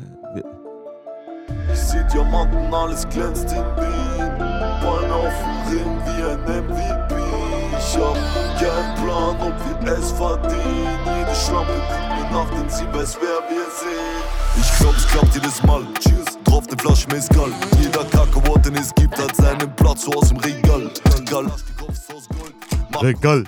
[1.72, 4.38] Ich seh Diamanten, alles glänzt in Wien.
[4.82, 7.14] Ballen auf dem Ring wie ein MVP.
[7.78, 8.14] Ich hab
[8.58, 10.98] keinen Plan, ob wir es verdienen.
[11.18, 14.60] Jede Schlampe guckt mir nach, denn sie weiß, wer wir sind.
[14.60, 15.82] Ich glaub, es klappt jedes Mal.
[16.00, 17.50] Cheers, drauf ne Flasche Mezcal.
[17.80, 20.90] Jeder Kakaoort, den es gibt, hat seinen Platz so aus dem Regal.
[21.18, 21.46] Regal.
[23.02, 23.44] Regal.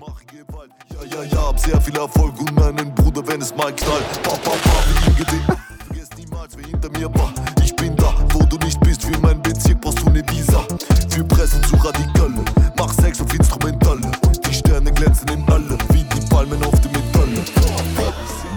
[1.18, 4.22] Ja, ja, hab sehr viel Erfolg und meinen Bruder, wenn es mal knallt.
[4.22, 5.58] Pa, pa, pa, wie ihm gedient.
[5.88, 7.32] Vergiss niemals, wer hinter mir war.
[7.60, 9.02] Ich bin da, wo du nicht bist.
[9.02, 10.64] Für mein Bezirk brauchst du ne Visa.
[11.08, 12.30] Für Presse zu radikal.
[12.76, 13.96] Mach Sex auf Instrumental.
[13.96, 17.28] Und die Sterne glänzen in alle, wie die Palmen auf dem Metall.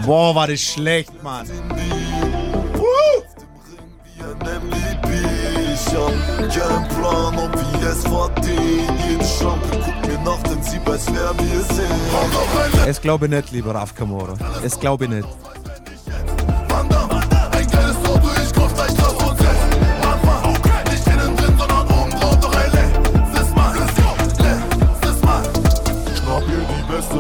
[0.06, 1.48] Boah, war das schlecht, Mann.
[1.48, 1.64] Wie
[4.22, 5.10] ein MVP.
[5.74, 6.14] Ich hab
[6.54, 8.41] keinen Plan, ob wir es verdienen.
[11.02, 12.88] Weiß, wer wir sind.
[12.88, 14.36] Es glaube ich nicht, lieber Raf Kamora.
[14.64, 15.28] Es glaube ich nicht.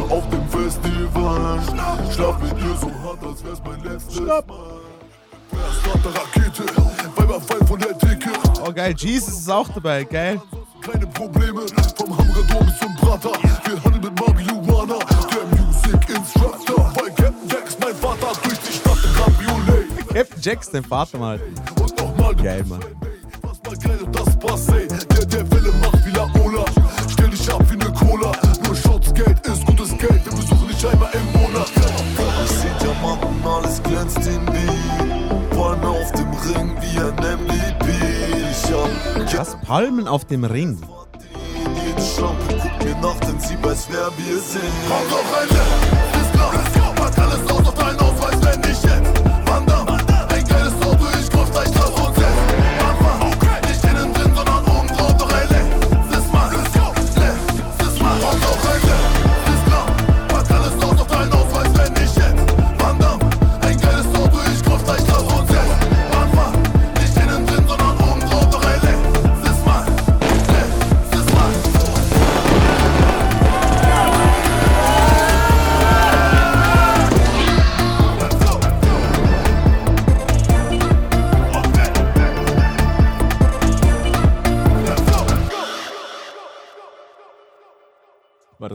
[0.09, 1.59] Auf dem Festival.
[2.13, 4.43] Schlaf mit ihr so hart, als wär's mein letztes Mal.
[5.81, 6.63] Start der Rakete,
[7.15, 8.29] Weiber fallen von der Decke.
[8.65, 8.93] Oh, geil.
[8.97, 10.03] Jesus ist auch dabei.
[10.03, 10.39] Geil.
[13.11, 13.31] Vater.
[13.65, 16.93] Wir handeln mit Marihuana, der Music Instructor.
[16.95, 20.07] Weil Captain Jax, mein Vater, durch die Stadt im Cabriolet.
[20.13, 21.39] Captain Jax, dein Vater mal.
[21.81, 22.79] Und nochmal, geil, Mann.
[23.41, 24.69] Was mal geil und das passt.
[24.69, 26.63] Der, der Welle macht wie Laola.
[27.11, 28.31] Stell dich ab wie ne Cola.
[28.65, 30.25] Nur Shots Geld ist gutes Geld.
[30.25, 31.69] Wir besuchen dich einmal im Monat.
[32.45, 35.49] Ich seh Diamanten, alles glänzt in mir.
[35.49, 37.91] Palmen auf dem Ring wie ein MVP.
[39.25, 39.61] Ich hab.
[39.65, 40.79] Palmen auf dem Ring?
[43.71, 44.61] Weiß, wer wir sind.
[44.87, 46.10] Komm doch rein,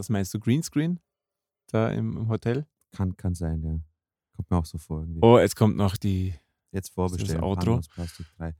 [0.07, 0.99] War das meinst du Greenscreen?
[1.67, 2.65] Da im, im Hotel?
[2.93, 3.79] Kann, kann sein, ja.
[4.35, 5.01] Kommt mir auch so vor.
[5.01, 5.19] Irgendwie.
[5.21, 6.33] Oh, jetzt kommt noch die.
[6.71, 7.41] Jetzt vorbestellen.
[7.41, 7.65] das Outro?
[7.65, 8.55] Palmen aus Plastik 3.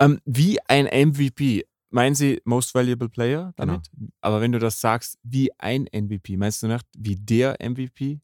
[0.00, 1.64] Ähm, wie ein MVP.
[1.90, 3.88] Meinen Sie Most Valuable Player damit?
[4.20, 8.20] Aber wenn du das sagst, wie ein MVP, meinst du nicht wie der MVP?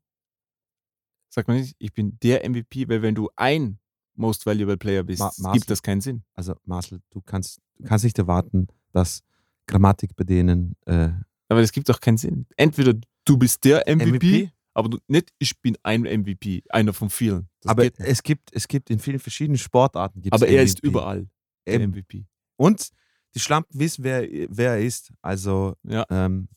[1.29, 3.79] Sagt man nicht, ich bin der MVP, weil wenn du ein
[4.15, 6.25] Most Valuable Player bist, Ma- Marcel- gibt das keinen Sinn.
[6.35, 9.23] Also Marcel, du kannst, du kannst nicht erwarten, dass
[9.67, 11.11] Grammatik bei denen äh,
[11.51, 12.47] Aber das gibt doch keinen Sinn.
[12.57, 12.95] Entweder
[13.27, 14.51] du bist der MVP, MVP?
[14.73, 17.49] aber du, nicht ich bin ein MVP, einer von vielen.
[17.61, 20.23] Das aber es gibt, es gibt in vielen verschiedenen Sportarten.
[20.23, 20.87] gibt's aber er ist MVP.
[20.89, 21.29] überall
[21.67, 21.91] der Eben.
[21.91, 22.25] MVP.
[22.57, 22.89] Und
[23.35, 25.13] die Schlampen wissen, wer, wer er ist.
[25.23, 26.05] Also, Ja.
[26.11, 26.49] ähm,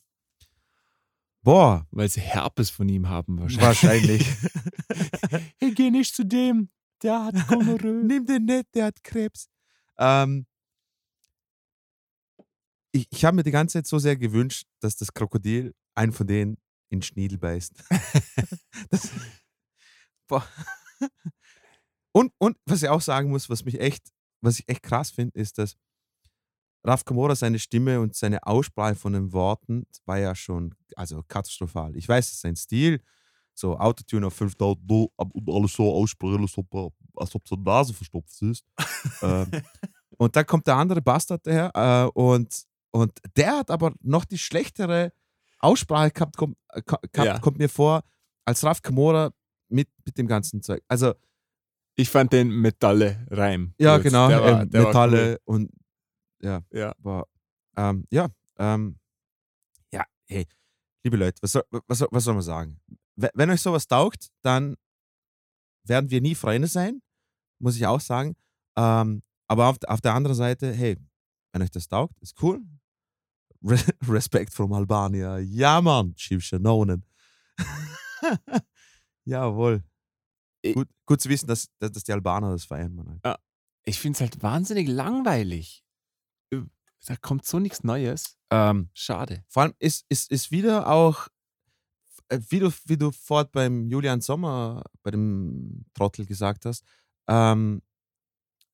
[1.42, 3.62] boah, Weil sie Herpes von ihm haben wahrscheinlich.
[3.82, 4.26] wahrscheinlich.
[5.58, 6.68] hey, geh nicht zu dem,
[7.02, 8.04] der hat Gonorrhoe.
[8.06, 9.48] Nimm den nicht, der hat Krebs.
[9.98, 10.46] Ähm,
[12.94, 16.26] ich ich habe mir die ganze Zeit so sehr gewünscht, dass das Krokodil einen von
[16.26, 16.56] denen
[16.90, 17.72] in Schniedel beißt.
[18.90, 19.10] das,
[20.28, 20.46] boah.
[22.12, 25.38] Und, und was ich auch sagen muss, was mich echt, was ich echt krass finde,
[25.38, 25.76] ist, dass
[26.86, 31.96] Raf Kamora seine Stimme und seine Aussprache von den Worten war ja schon also katastrophal.
[31.96, 33.00] Ich weiß, es ist sein Stil,
[33.54, 37.94] so Autotune auf 5000 Do und alles so aussprechen, als ob, als ob seine Nase
[37.94, 38.64] verstopft ist.
[39.22, 39.50] ähm,
[40.18, 44.38] und dann kommt der andere Bastard daher äh, und, und der hat aber noch die
[44.38, 45.12] schlechtere
[45.58, 46.82] Aussprache gehabt, kommt, äh,
[47.16, 47.38] Ja.
[47.40, 48.02] kommt mir vor,
[48.44, 49.32] als Raf Kamora
[49.68, 50.82] mit, mit dem ganzen Zeug.
[50.88, 51.14] Also,
[51.96, 53.74] Ich fand den Metalle-Reim.
[53.78, 54.04] ja, gut.
[54.04, 55.70] genau, Der war, ähm, der Metalle und
[56.42, 56.62] Cool.
[56.70, 56.92] Ja.
[56.98, 57.26] war,
[57.76, 58.28] ähm, ja,
[58.58, 58.98] ähm,
[59.92, 60.46] ja, hey,
[61.02, 62.80] liebe Leute, was soll, was was soll man sagen?
[63.16, 64.76] We- Wenn euch sowas taugt, dann
[65.84, 67.00] werden wir nie Freunde sein,
[67.58, 68.36] muss ich auch sagen.
[68.76, 70.96] Ähm, aber auf, auf der anderen Seite, hey,
[71.52, 72.60] wenn euch das taugt, ist cool.
[73.64, 75.38] Re Respekt from Albania.
[75.38, 77.04] Ja, Mann, Chivchanonen.
[79.24, 79.82] Jawohl.
[80.62, 83.08] Ich- Gut, gut zu wissen, dass, dass, die Albaner das feiern, Mann.
[83.22, 83.38] Alter.
[83.84, 85.84] Ich finde es halt wahnsinnig langweilig.
[87.06, 88.38] Da kommt so nichts Neues.
[88.50, 89.44] Ähm, Schade.
[89.48, 91.28] Vor allem ist, ist, ist wieder auch,
[92.28, 96.82] äh, wie du, wie du fort beim Julian Sommer, bei dem Trottel gesagt hast,
[97.28, 97.82] ähm,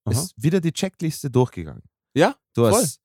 [0.09, 1.83] ist wieder die Checkliste durchgegangen.
[2.15, 2.73] Ja, Du Voll.
[2.83, 3.01] hast,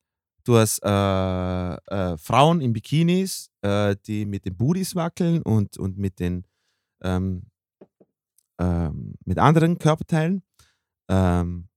[0.46, 5.98] du hast äh, äh, Frauen in Bikinis, äh, die mit den Booties wackeln und, und
[5.98, 6.44] mit den
[7.02, 7.42] ähm,
[8.58, 10.42] ähm, mit anderen Körperteilen.
[11.08, 11.68] Ähm,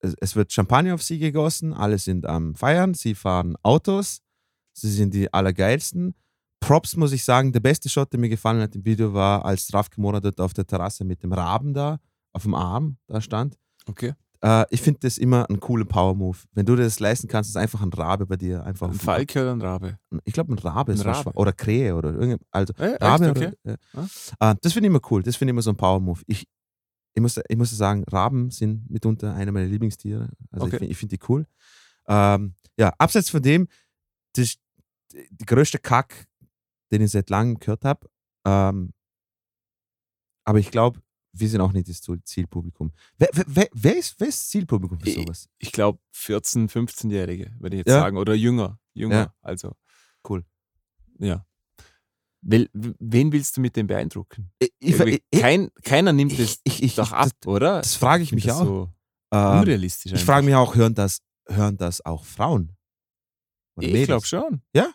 [0.00, 4.20] es, es wird Champagner auf sie gegossen, alle sind am Feiern, sie fahren Autos,
[4.72, 6.14] sie sind die Allergeilsten.
[6.60, 9.72] Props muss ich sagen, der beste Shot, der mir gefallen hat im Video, war, als
[9.74, 11.98] Raf Kimura dort auf der Terrasse mit dem Raben da
[12.32, 13.58] auf dem Arm da stand.
[13.86, 14.14] Okay.
[14.44, 16.36] Äh, ich finde das immer einen coolen Power-Move.
[16.52, 18.62] Wenn du dir das leisten kannst, ist einfach ein Rabe bei dir.
[18.64, 19.98] Einfach Ein Falke oder ein Rabe?
[20.24, 21.32] Ich glaube, ein Rabe ist Ein Rabe.
[21.34, 22.96] oder Krähe oder irgend, also Äh?
[23.02, 23.52] Rabe okay.
[23.64, 24.50] oder, ja.
[24.50, 25.22] Äh, das finde ich immer cool.
[25.22, 26.20] Das finde ich immer so ein Power-Move.
[26.26, 26.46] Ich,
[27.14, 30.28] ich, muss, ich muss sagen, Raben sind mitunter eine meiner Lieblingstiere.
[30.50, 30.76] Also Okay.
[30.76, 31.46] ich, find- finde die cool.
[32.06, 33.66] Ähm, ja, abseits von dem,
[34.34, 34.56] das,
[35.12, 36.26] die größte Kack,
[36.92, 38.08] den ich seit langem gehört habe.
[38.46, 38.92] Ähm,
[40.44, 41.00] aber ich glaube,
[41.36, 42.92] wir sind auch nicht das Ziel- Zielpublikum.
[43.18, 45.48] Wer, wer, wer, ist, wer ist das Zielpublikum für Ich- sowas?
[45.58, 48.00] Ich glaube 14-, 15-Jährige, würde ich jetzt Ja.
[48.00, 48.16] sagen.
[48.16, 48.78] Oder jünger.
[48.94, 49.14] Jünger.
[49.16, 49.34] Ja.
[49.42, 49.72] Also.
[50.28, 50.44] Cool.
[51.18, 51.44] Ja.
[52.42, 54.50] Wel, wen willst du mit dem beeindrucken?
[54.58, 57.78] Ich, ich, ich, Kein, keiner nimmt ich, es ich, ich, doch ab, das, oder?
[57.80, 58.64] das frage ich mich auch.
[58.64, 58.92] So
[59.32, 60.12] Ähm, unrealistisch.
[60.12, 62.76] Ich frage mich auch, hören das, hören das auch Frauen?
[63.76, 64.62] Oder Ich glaube schon.
[64.74, 64.92] Ja?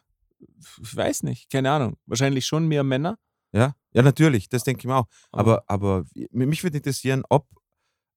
[0.82, 1.98] Ich weiß nicht, keine Ahnung.
[2.06, 3.18] Wahrscheinlich schon mehr Männer.
[3.52, 5.08] Ja, ja, natürlich, das denke ich mir auch.
[5.32, 7.48] Aber, aber mich würde interessieren, ob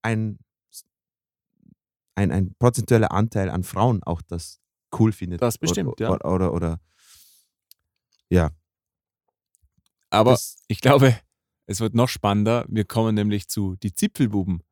[0.02, 0.38] ein,
[2.14, 4.60] ein, ein prozentueller Anteil an Frauen auch das
[4.98, 5.40] cool findet.
[5.40, 6.10] Das bestimmt, oder, ja.
[6.10, 6.80] Oder, oder, oder
[10.12, 11.18] Aber das, ich glaube,
[11.66, 12.66] es wird noch spannender.
[12.68, 14.62] Wir kommen nämlich zu Die Zipfelbuben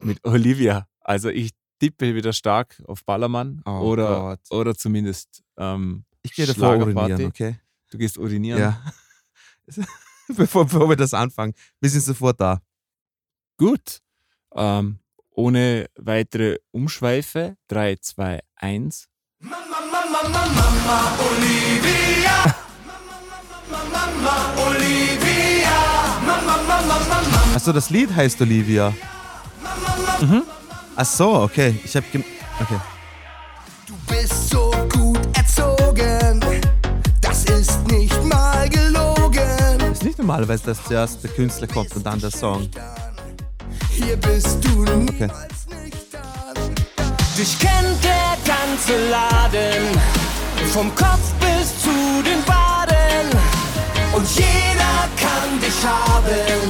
[0.00, 0.88] mit Olivia.
[1.00, 4.40] Also ich tippe wieder stark auf Ballermann Oh oder, Gott.
[4.50, 7.56] oder zumindest ähm, Ich gehe davor urinieren, okay?
[7.90, 8.60] du gehst urinieren.
[8.60, 8.82] Ja.
[10.28, 11.54] bevor, bevor wir das anfangen.
[11.80, 12.60] Wir sind sofort da.
[13.58, 14.00] Gut.
[14.54, 14.98] Ähm,
[15.30, 17.56] ohne weitere Umschweife.
[17.68, 19.08] 3, 2, 1.
[19.40, 19.56] Mama,
[19.90, 22.54] Mama, Mama, Mama, Olivia.
[23.70, 25.70] Mama, Mama, Olivia.
[26.26, 28.94] Mama, Mama, Mama, Achso, das Lied heißt Olivia.
[30.20, 30.42] Mhm.
[30.96, 31.78] Ach so, okay.
[31.84, 32.06] Ich habe
[32.60, 32.78] Okay.
[33.86, 34.70] Du bist so
[40.02, 42.68] Ist nicht normalerweise, dass zuerst der Künstler kommt und dann der Song.
[43.88, 44.96] Hier bist du Okay.
[44.96, 46.52] niemals nicht da.
[47.38, 49.96] Dich kennt der ganze Laden,
[50.72, 53.30] vom Kopf bis zu den Waden.
[54.12, 56.66] Und jeder kann dich haben,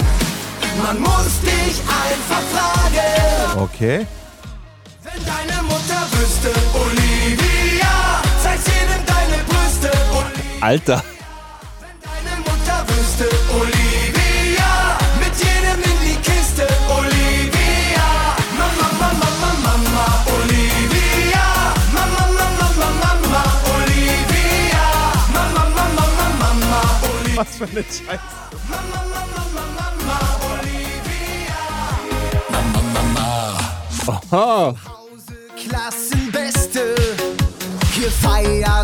[0.85, 3.62] man muss dich einfach fragen.
[3.62, 4.07] Okay.
[5.05, 9.90] Wenn deine Mutter wüsste, Olivia, zeig's jedem deine Brüste.
[10.12, 11.03] Olivia, Alter.
[13.23, 16.67] Wüsste, Olivia, mit jedem in die Kiste.
[16.89, 18.09] Olivia,
[18.59, 20.07] Mama, Mama, Mama, Mama,
[20.37, 21.47] Olivia,
[21.93, 23.43] Mama, Mama, Mama, Mama,
[23.75, 24.87] Olivia,
[25.33, 27.37] Mama, Mama, Mama, Mama, Olivia.
[27.37, 28.21] Was für eine Scheiße.
[34.33, 34.75] Aha.
[35.69, 36.95] Klassenbeste,
[37.95, 38.82] hier feierst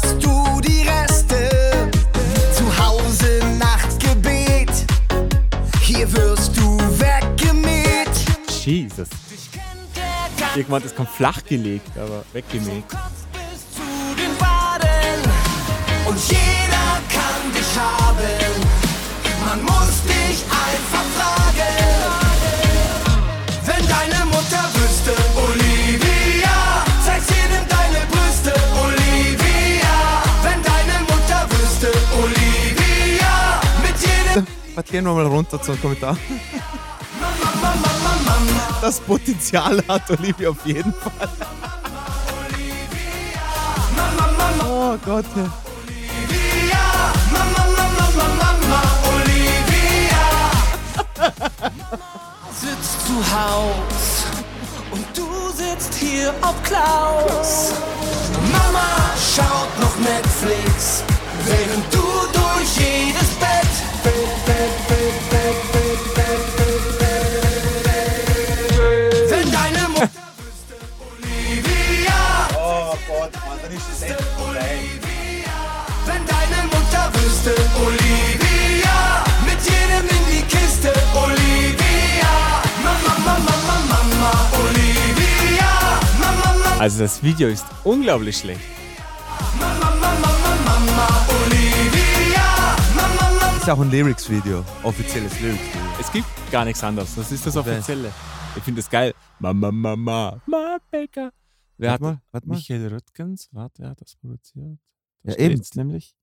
[10.54, 12.84] Irgendwann ist kommt flach gelegt, aber weggemäht.
[16.06, 18.62] Und jeder kann dich haben.
[19.44, 21.76] Man muss dich einfach fragen.
[23.66, 28.52] Wenn deine Mutter wüsste, Olivia, zeig's jedem deine Brüste.
[28.82, 29.96] Olivia,
[30.42, 36.16] wenn deine Mutter wüsste, Olivia, mit jedem Warte, gehen wir mal runter zum Kommentar.
[38.82, 41.28] Das Potenzial hat Olivia auf jeden Fall.
[44.64, 45.24] Oh Gott.
[45.34, 46.84] Olivia,
[47.32, 48.82] Mama, Mama, Mama, Mama,
[49.16, 50.26] Olivia.
[52.52, 54.26] Sitzt zu Haus
[54.92, 57.72] und du sitzt hier auf Klaus.
[58.52, 58.88] Mama
[59.34, 61.02] schaut noch Netflix,
[61.44, 63.72] während du durch jedes Bett,
[64.04, 65.77] Bett, Bett, Bett, Bett,
[73.08, 74.18] Gott, Mann, dann ist es echt
[76.04, 84.32] Wenn deine Mutter wüsste, Olivia, mit jedem in die Kiste, Olivia, Mama, Mama, Mama, Mama,
[84.60, 85.70] Olivia,
[86.20, 88.60] Mama, Mama, Also das Video ist unglaublich schlecht.
[89.58, 90.28] Mama, Mama,
[90.66, 91.08] Mama,
[91.46, 93.56] Olivia, Mama, Mama.
[93.56, 94.62] Ist auch ein Lyrics-Video.
[94.82, 95.90] Offizielles Lyrics-Video.
[95.98, 97.14] Es gibt gar nichts anderes.
[97.14, 98.12] Das ist das Offizielle.
[98.54, 99.14] Ich finde das geil.
[99.38, 101.30] Mama, Mama, Mama, Baker.
[101.78, 102.54] Wer Warte hat mal, warte mal.
[102.56, 104.78] Michael Röttgens, warte, wer hat das produziert?
[105.22, 105.62] Da Ja, eben.
[105.74, 106.16] nämlich.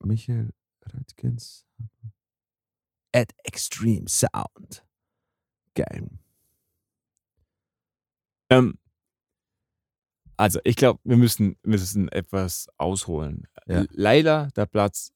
[0.00, 0.50] Michael
[0.94, 1.66] Röttgens.
[3.12, 4.84] At Extreme Sound.
[5.74, 6.08] Geil.
[8.50, 8.78] Ähm,
[10.36, 13.48] also, ich glaube, wir müssen, wir müssen etwas ausholen.
[13.66, 13.84] Ja.
[13.90, 15.12] Laila, der Platz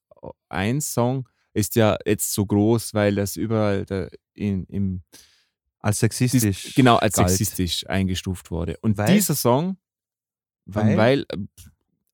[0.48, 5.02] 1 Song, ist ja jetzt so groß, weil das überall da in, im
[5.80, 6.74] Als dies- sexistisch.
[6.74, 7.28] genau als galt.
[7.30, 8.76] sexistisch eingestuft wurde.
[8.82, 9.14] Und Weil?
[9.14, 9.76] dieser Song,
[10.66, 10.96] Weil?
[10.96, 11.38] weil, äh,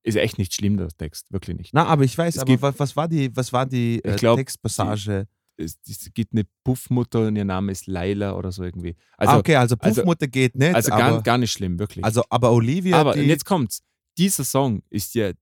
[0.03, 1.75] ist echt nicht schlimm, der Text, wirklich nicht.
[1.75, 4.15] Na, aber ich weiß, Es aber gibt- wa- was war die, was war die äh,
[4.17, 5.27] glaub, Textpassage?
[5.59, 8.95] Es, es gibt eine Puffmutter und ihr Name ist Laila oder so irgendwie.
[9.17, 10.75] Also, ah, okay, also also- Puffmutter geht nicht.
[10.75, 12.05] also aber, gar, gar nicht schlimm, wirklich.
[12.05, 13.83] also, aber Olivia, Aber die, jetzt kommt's.
[14.19, 15.33] Dieser Song ist ja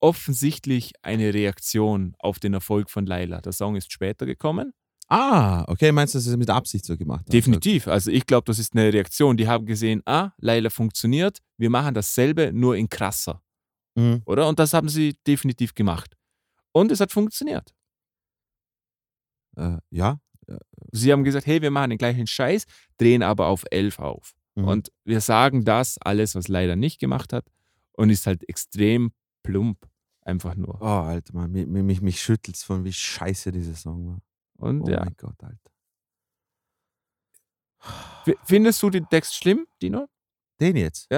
[0.00, 3.40] offensichtlich eine Reaktion auf den Erfolg von Laila.
[3.40, 4.72] Der Song ist später gekommen.
[5.10, 7.32] Ah, okay, meinst du, dass sie es mit Absicht so gemacht haben?
[7.32, 7.88] Definitiv.
[7.88, 9.36] Also ich glaube, das ist eine Reaktion.
[9.36, 13.42] Die haben gesehen, ah, Laila funktioniert, wir machen dasselbe, nur in krasser.
[13.96, 14.22] Mhm.
[14.24, 14.48] Oder?
[14.48, 16.16] Und das haben sie definitiv gemacht.
[16.70, 17.74] Und es hat funktioniert.
[19.56, 20.20] Äh, ja.
[20.92, 22.64] Sie haben gesagt, hey, wir machen den gleichen Scheiß,
[22.96, 24.32] drehen aber auf 11 auf.
[24.54, 24.64] Mhm.
[24.64, 27.46] Und wir sagen das alles, was Laila nicht gemacht hat
[27.92, 29.10] und ist halt extrem
[29.42, 29.88] plump.
[30.22, 30.80] Einfach nur.
[30.80, 34.20] Oh, Alter, Mann, mich, mich, mich schüttelt's von, wie scheiße dieser Song war.
[34.60, 35.00] Und Oh ja.
[35.04, 35.70] mein Gott, Alter.
[38.44, 40.06] Findest du den Text schlimm, Dino?
[40.60, 41.08] Den jetzt?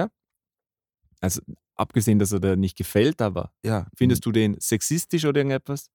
[1.19, 1.41] Also
[1.75, 3.87] abgesehen, dass er dir nicht gefällt, aber Ja.
[3.95, 5.89] findest du den sexistisch oder irgendetwas?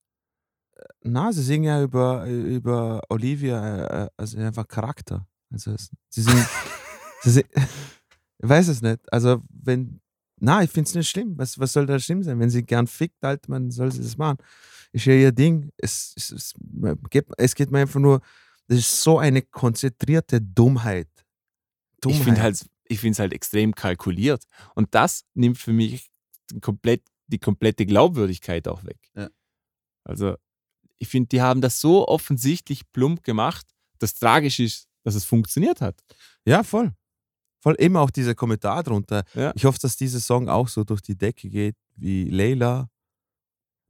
[1.03, 5.27] Na, sie singen ja über, über Olivia, äh, also einfach Charakter.
[5.51, 5.75] Also
[6.09, 6.47] sie singen,
[7.25, 7.47] Das ist-
[8.41, 9.01] Ich weiß es nicht.
[9.13, 10.01] Also, wenn.
[10.41, 11.37] Na, ich finde es nicht schlimm.
[11.37, 12.39] Was, was soll da schlimm sein?
[12.39, 14.39] Wenn sie gern fickt, halt, man soll sie das machen.
[14.93, 15.71] Ist ja ihr Ding.
[15.77, 16.55] Es, es, es,
[17.11, 18.21] geht, es geht mir einfach nur.
[18.67, 21.09] Das ist so eine konzentrierte Dummheit.
[22.01, 22.19] Dummheit.
[22.19, 24.45] Ich finde halt, ich finde es halt extrem kalkuliert.
[24.75, 26.09] Und das nimmt für mich
[26.61, 28.99] komplett, die komplette Glaubwürdigkeit auch weg.
[29.15, 29.29] Ja.
[30.05, 30.37] Also,
[30.99, 33.67] ich finde, die haben das so offensichtlich plump gemacht.
[33.99, 36.03] Das Tragische ist, dass es funktioniert hat.
[36.45, 36.93] Ja, voll.
[37.61, 37.77] Voll.
[37.79, 39.25] Eben auch dieser Kommentar drunter.
[39.35, 39.53] Ja.
[39.55, 42.89] Ich hoffe, dass dieser Song auch so durch die Decke geht wie Layla.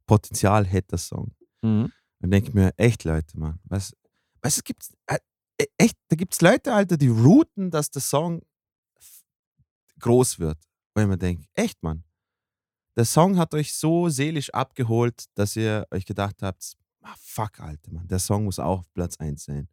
[0.09, 1.35] Potenzial hätte der Song.
[2.19, 3.59] Dann denke ich mir, echt Leute, Mann.
[3.65, 3.95] Was,
[4.41, 5.19] was es gibt, äh,
[5.77, 8.41] echt, da gibt es Leute, Alter, die routen, dass der Song
[9.99, 10.57] groß wird.
[10.95, 12.03] Weil man denkt, echt, Mann.
[12.95, 17.91] Der Song hat euch so seelisch abgeholt, dass ihr euch gedacht habt, ah, fuck, Alter,
[17.91, 19.69] Mann, der Song muss auch auf Platz 1 sein.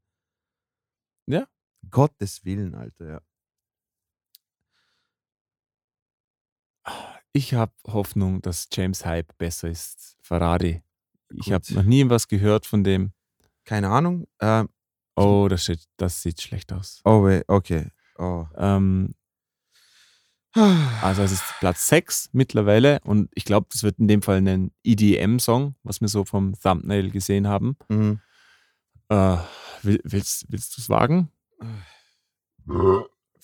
[1.24, 1.48] Ja.
[1.90, 3.08] Gottes Willen, Alter,
[6.84, 7.15] ja.
[7.36, 10.16] Ich habe Hoffnung, dass James Hype besser ist.
[10.22, 10.82] Ferrari.
[11.34, 13.12] Ich habe noch nie was gehört von dem.
[13.66, 14.26] Keine Ahnung.
[14.40, 14.70] Ähm,
[15.16, 17.02] Oh, das sieht, das sieht schlecht aus.
[17.04, 17.90] oh, wait, okay.
[18.16, 18.46] Oh.
[18.56, 19.14] Ähm,
[20.54, 24.72] also es ist Platz 6 mittlerweile und ich glaube, das wird in dem Fall ein
[24.82, 27.76] EDM-Song, was wir so vom Thumbnail gesehen haben.
[27.88, 28.20] Mhm.
[29.10, 29.36] Äh,
[29.82, 31.30] will, willst willst du es wagen?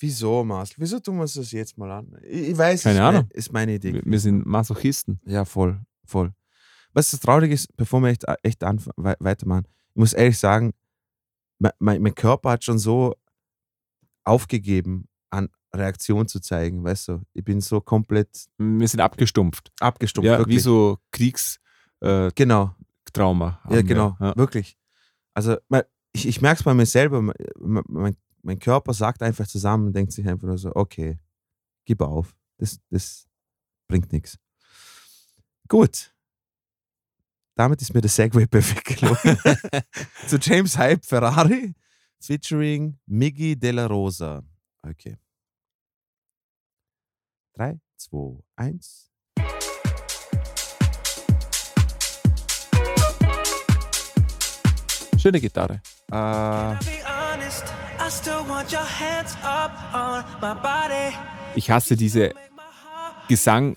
[0.03, 0.75] Wieso, Marcel?
[0.79, 2.17] Wieso tun wir uns das jetzt mal an?
[2.23, 3.29] Ich, ich weiß, Keine ist meine- Ahnung.
[3.31, 3.93] ist meine Idee.
[3.93, 5.21] Wir, wir sind Masochisten.
[5.25, 6.33] Ja, voll, voll.
[6.91, 10.73] Was das Traurige ist, bevor wir echt, echt weitermachen, ich muss ehrlich sagen,
[11.57, 13.15] mein, mein, Körper hat schon so
[14.25, 17.21] aufgegeben, an Reaktion zu zeigen, weißt du?
[17.33, 19.71] Ich bin so komplett Wir sind abgestumpft.
[19.79, 20.27] abgestumpft.
[20.27, 20.57] ja, wirklich.
[20.57, 22.27] wie so Kriegstrauma.
[22.27, 22.75] Äh, Genau,
[23.13, 23.83] Trauma ja, wir.
[23.83, 24.35] genau, Ja.
[24.35, 24.77] wirklich.
[25.33, 25.55] Also,
[26.11, 30.11] ich, ich merke es bei mir selber, mein, mein, Körper sagt einfach zusammen und denkt
[30.11, 31.19] sich einfach nur so, okay,
[31.85, 33.27] gib auf, das, das
[33.87, 34.37] bringt nichts.
[35.67, 36.13] Gut.
[37.55, 39.37] Damit ist mir der Segway perfekt gelungen.
[40.27, 41.73] Zu James Hype Ferrari
[42.19, 44.43] featuring Miggy Della Rosa.
[44.81, 45.17] Okay.
[47.53, 49.11] 3, 2, 1.
[55.17, 55.81] Schöne Gitarre.
[56.11, 57.02] Äh,
[61.55, 62.33] Ich hasse diese
[63.27, 63.75] Gesang,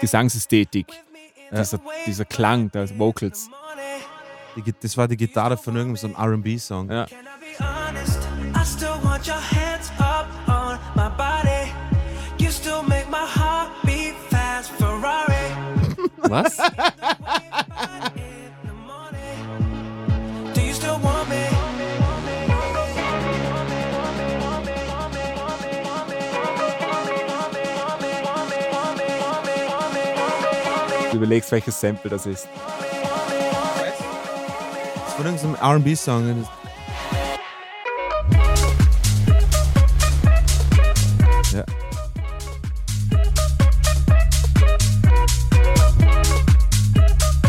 [0.00, 0.86] Gesangsästhetik.
[1.52, 3.48] Dieser, dieser Klang der Vocals.
[4.80, 6.90] das war die Gitarre von irgendeinem so einem RB-Song.
[6.90, 7.06] Ja.
[7.06, 7.26] Can
[31.22, 32.48] überlegst, welches Sample das ist.
[34.94, 36.44] Das ist von irgendeinem RB-Song.
[41.52, 41.64] Ja.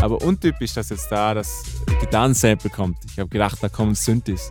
[0.00, 1.64] Aber untypisch, dass jetzt da das
[1.98, 2.98] Gitarrensample kommt.
[3.10, 4.50] Ich habe gedacht, da kommen Synthes.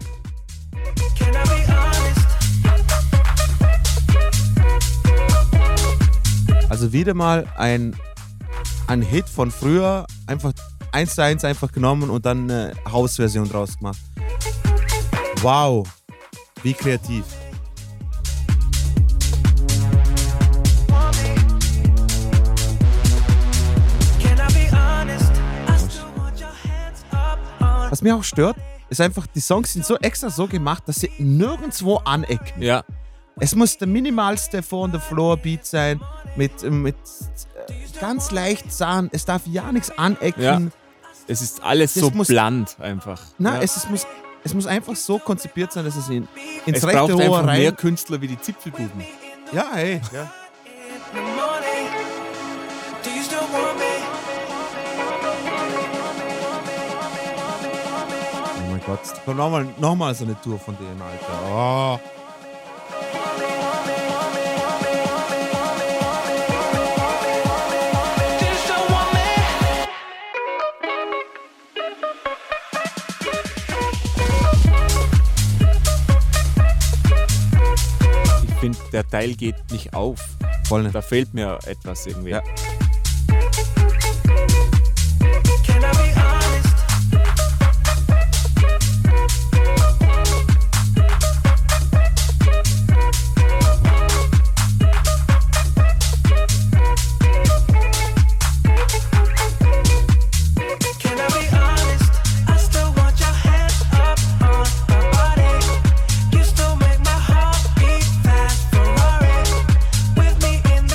[6.68, 7.96] Also wieder mal ein,
[8.88, 10.54] ein Hit von früher, einfach
[10.92, 14.00] eins zu eins einfach genommen und dann eine Hausversion draus gemacht.
[15.42, 15.88] Wow,
[16.62, 17.24] wie kreativ.
[27.90, 28.58] Was mich auch stört,
[28.90, 32.62] ist einfach, die Songs sind so extra so gemacht, dass sie nirgendwo anecken.
[32.62, 32.84] Ja,
[33.40, 36.00] Es muss der minimalste Four on the Floor Beat sein,
[36.36, 36.96] mit, mit
[38.00, 39.10] ganz leicht Sachen.
[39.12, 40.42] Es darf ja nichts anecken.
[40.42, 40.60] Ja.
[41.28, 43.22] es ist alles Das so muss- bland einfach.
[43.38, 43.62] Na, ja.
[43.62, 44.06] es, ist, muss,
[44.44, 46.28] es muss einfach so konzipiert sein, dass es in,
[46.66, 47.76] ins es rechte braucht Ohr einfach mehr rein.
[47.78, 49.04] Künstler wie die Zipfelbuben.
[49.52, 50.02] Ja, ey.
[50.14, 50.32] Ja.
[58.56, 59.00] Oh mein Gott,
[59.36, 61.40] nochmal noch mal so eine Tour von denen, Alter.
[61.50, 62.00] Oh.
[78.64, 80.22] Finde, der Teil geht nicht auf.
[80.70, 80.90] Voll.
[80.94, 82.30] Da fehlt mir etwas irgendwie.
[82.30, 82.42] Ja.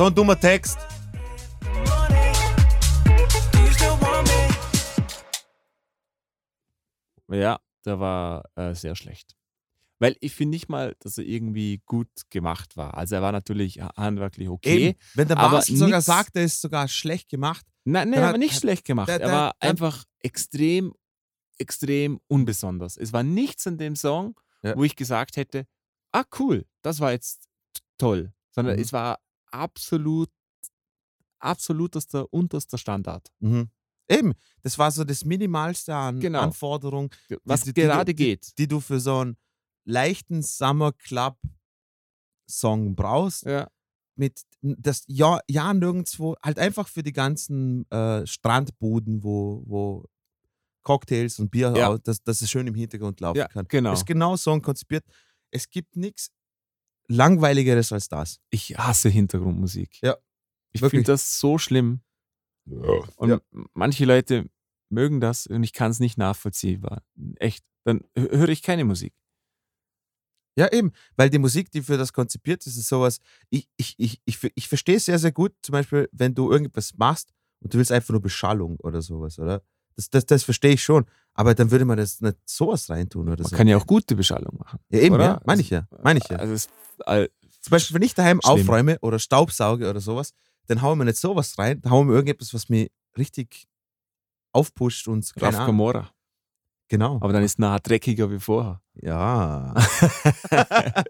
[0.09, 0.79] Ein dummer Text.
[7.31, 9.35] Ja, der war äh, sehr schlecht.
[10.01, 12.97] Weil ich finde nicht mal, dass er irgendwie gut gemacht war.
[12.97, 14.89] Also er war natürlich handwerklich okay.
[14.91, 14.99] Eben.
[15.15, 17.67] Wenn der Marcel sogar sagt, er ist sogar schlecht gemacht.
[17.85, 19.09] Nein, nein, hat- nicht hat- schlecht gemacht.
[19.09, 20.95] der- er der- war der- einfach extrem,
[21.59, 22.97] extrem unbesonders.
[22.97, 24.77] Es war nichts an dem Song, Ja.
[24.77, 25.67] wo ich gesagt hätte,
[26.13, 27.49] ah cool, das war jetzt
[27.99, 28.33] toll.
[28.51, 28.83] Sondern Mhm.
[28.83, 29.19] es war
[29.51, 30.31] absolut,
[31.39, 33.29] absolutester, unterster Standard.
[33.41, 33.69] Mhm.
[34.11, 34.33] Eben,
[34.63, 36.41] das war so das Minimalste an Genau.
[36.41, 37.11] Anforderungen,
[37.45, 38.57] Was die, die, gerade die, geht.
[38.59, 39.37] die du für so einen
[39.85, 41.37] leichten Summer Club
[42.49, 43.45] Song brauchst.
[43.45, 43.69] Ja.
[44.17, 50.05] Mit das ja, ja nirgendwo, halt einfach für die ganzen äh, Strandbuden, wo, wo
[50.83, 51.99] Cocktails und Bier, Ja.
[51.99, 53.67] dass, dass es schön im Hintergrund laufen Ja, kann.
[53.69, 53.93] genau.
[53.93, 55.05] Ist genau so konzipiert.
[55.51, 56.31] Es gibt nichts
[57.09, 58.41] langweiligeres als das.
[58.51, 59.99] Ich hasse Hintergrundmusik.
[60.03, 60.17] Ja,
[60.73, 62.01] Ich finde das so schlimm.
[63.17, 63.41] Und Ja.
[63.75, 64.49] manche Leute
[64.91, 67.03] mögen das und ich kann es nicht nachvollziehbar.
[67.37, 67.65] Echt.
[67.85, 69.15] Dann hö- höre ich keine Musik.
[70.59, 74.21] Ja, eben, weil die Musik, die für das konzipiert ist, ist sowas, ich, ich, ich,
[74.25, 77.79] ich, ich verstehe es sehr, sehr gut, zum Beispiel, wenn du irgendwas machst und du
[77.79, 79.63] willst einfach nur Beschallung oder sowas, oder?
[79.99, 83.43] Das, das, das verstehe ich schon, aber dann würde man das nicht sowas reintun oder
[83.43, 83.57] Man so.
[83.57, 84.79] kann ja auch gute Beschallung machen.
[84.91, 85.25] ja, eben, oder?
[85.25, 86.37] ja, meine ich ja, meine ich ja.
[86.37, 86.69] Also es,
[87.07, 87.29] äh,
[87.61, 88.61] Zum Beispiel, wenn ich daheim Schlimm.
[88.61, 90.35] aufräume oder Staubsauge oder sowas,
[90.69, 92.87] dann hauen wir nicht sowas rein, dann hauen wir irgendetwas, was mir
[93.17, 93.67] richtig
[94.53, 95.67] aufpusht und Raf keine Ahnung.
[95.67, 96.11] Camora.
[96.87, 97.17] Genau.
[97.21, 98.81] Aber dann ist nachher dreckiger wie vorher.
[98.95, 99.75] Ja.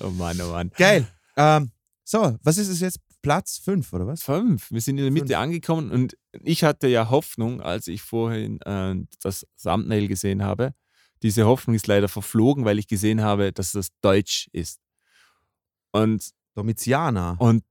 [0.00, 0.72] oh Mann, oh Mann.
[0.76, 1.06] Geil.
[1.36, 1.70] Ähm,
[2.02, 2.98] so, was ist es jetzt?
[3.26, 4.22] Platz 5 oder was?
[4.22, 4.70] Fünf.
[4.70, 5.38] Wir sind in der Mitte Fünf.
[5.38, 10.74] angekommen und ich hatte ja Hoffnung, als ich vorhin äh, das Thumbnail gesehen habe.
[11.24, 14.78] Diese Hoffnung ist leider verflogen, weil ich gesehen habe, dass das Deutsch ist.
[15.90, 17.32] Und, Domitiana.
[17.40, 17.64] und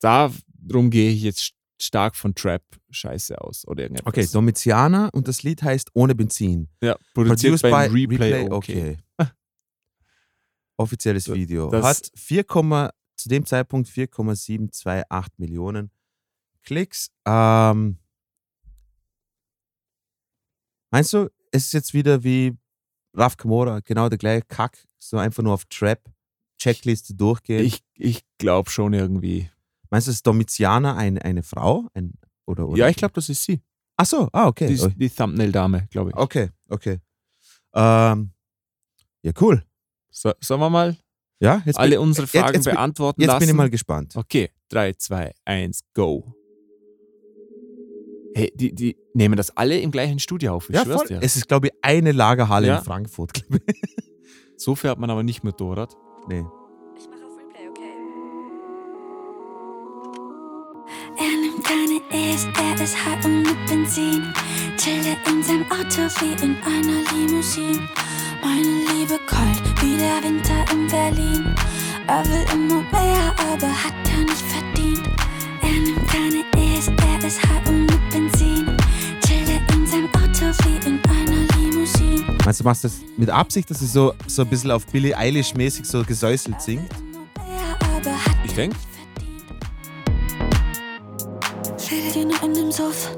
[0.00, 4.08] darum gehe ich jetzt st- stark von Trap-Scheiße aus oder irgendetwas.
[4.08, 6.68] Okay, Domitiana und das Lied heißt Ohne Benzin.
[6.82, 8.96] ja, produziert Produced bei by Replay, okay.
[10.76, 11.68] Offizielles So, Video.
[11.70, 12.44] das- Hat 4,
[13.16, 15.90] zu dem Zeitpunkt 4,728 Millionen
[16.62, 17.10] Klicks.
[17.26, 17.98] Ähm,
[20.90, 22.56] meinst du, es ist jetzt wieder wie
[23.14, 26.02] Raf Kamora, genau der gleiche Kack, so einfach nur auf Trap,
[26.58, 27.64] Checkliste durchgehen?
[27.64, 29.50] Ich, ich glaube schon irgendwie.
[29.90, 31.88] Meinst du, ist Domitiana ein, eine Frau?
[31.94, 32.14] Ein,
[32.46, 32.78] oder, oder?
[32.78, 33.62] Ja, ich glaube, das ist sie.
[33.96, 34.66] Ach so, ah, okay.
[34.66, 36.16] Die, die Thumbnail-Dame, glaube ich.
[36.16, 36.98] Okay, okay.
[37.74, 38.32] Ähm,
[39.22, 39.64] ja, cool.
[40.10, 40.96] So, sollen wir mal
[41.44, 43.38] Ja, jetzt alle bin, unsere jetzt- Fragen jetzt bin- beantworten jetzt lassen?
[43.40, 44.16] bin ich mal gespannt.
[44.16, 46.34] Okay, 3, 2, 1, go.
[48.36, 51.06] Hey, die, die nehmen das alle im gleichen Studio auf, ich Ja, schwör's voll.
[51.08, 51.18] dir.
[51.22, 52.78] Es ist, glaube ich, eine Lagerhalle Ja.
[52.78, 53.44] in Frankfurt.
[54.56, 55.96] So fährt man aber nicht Motorrad.
[56.28, 56.44] nee.
[56.96, 57.92] Ich mache auf Replay, okay?
[61.18, 64.32] Er nimmt keine E's, er ist high und mit Benzin.
[64.76, 67.88] Chillt in seinem Auto wie in einer Limousine.
[68.42, 70.53] Meine Liebe kalt wie der Winter in
[70.94, 71.52] Berlin.
[72.06, 75.02] Er will immer mehr, aber hat er nicht verdient.
[75.60, 78.76] Er nimmt keine E's, er ist high und mit Benzin.
[79.26, 82.38] Chillt in seinem Auto wie in einer Limousine.
[82.44, 85.84] Meinst du, machst das mit Absicht, dass sie so, so ein bisschen auf Billie Eilish-mäßig
[85.84, 86.88] so gesäuselt singt?
[88.44, 88.74] Ich denk.
[91.76, 93.10] Fälle in dem Suff,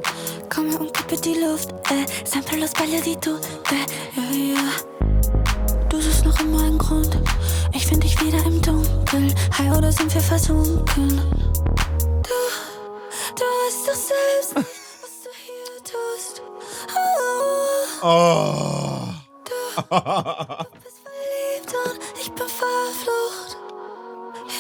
[0.49, 1.73] komme und kippe die Luft.
[1.91, 2.73] Äh, Sample los
[3.21, 3.75] du, äh,
[4.17, 4.97] ja, ja.
[5.91, 7.19] Du suchst noch immer einen Grund.
[7.77, 9.35] Ich find dich wieder im Dunkeln.
[9.59, 11.09] High oder sind wir versunken?
[11.09, 12.39] Du,
[13.35, 14.67] du weißt doch selbst nicht,
[15.03, 16.43] was du hier tust.
[18.03, 19.13] Oh,
[19.45, 23.59] du bist verliebt und ich bin verflucht.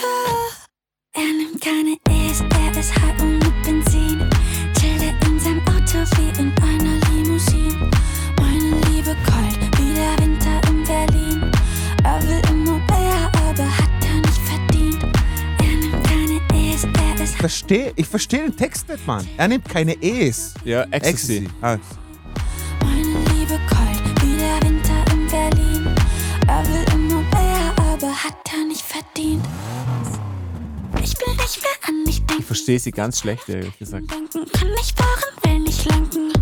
[0.02, 1.22] Ja.
[1.22, 1.96] Er nimmt keine
[17.48, 19.24] verstehe ich versteh den Text nicht, Mann.
[19.36, 20.52] Er nimmt keine E's.
[20.64, 21.48] Ja, Ecstasy.
[21.62, 21.76] Ah,
[22.82, 25.94] Meine Liebe kalt wie der Winter in Berlin.
[26.48, 29.44] Er will immer mehr, aber hat er nicht verdient.
[31.04, 32.40] Ich will nicht mehr an dich denken.
[32.40, 34.10] Ich verstehe sie ganz schlecht, ehrlich gesagt.
[34.10, 36.32] Denken kann nicht fahren, will nicht lenken.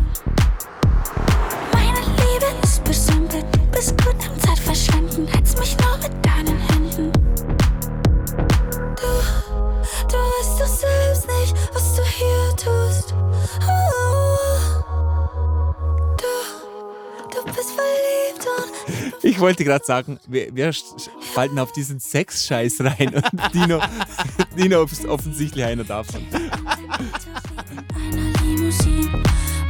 [1.72, 5.26] Meine Liebe ist du bist gut am Zeitverschwenden.
[5.26, 6.23] Hältst mich nur mit
[19.24, 20.70] Ich wollte gerade sagen, wir, wir
[21.32, 23.80] fallen auf diesen Sex-Scheiß rein und Dino
[24.54, 26.26] Nina ist offensichtlich einer davon.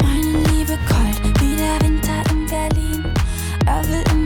[0.02, 3.14] Meine Liebe kalt wie der Winter in Berlin.
[3.64, 4.23] Er will immer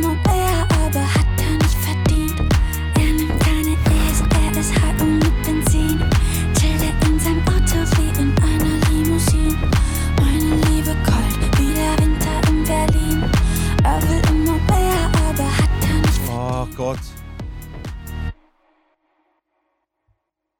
[16.79, 17.01] Gott.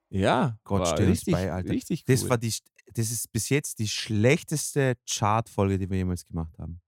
[0.09, 1.69] Ja, Gott war steh uns richtig, bei, Alter.
[1.69, 2.13] richtig cool.
[2.13, 2.53] Das, war die,
[2.93, 6.81] das ist bis jetzt die schlechteste Chartfolge, die wir jemals gemacht haben.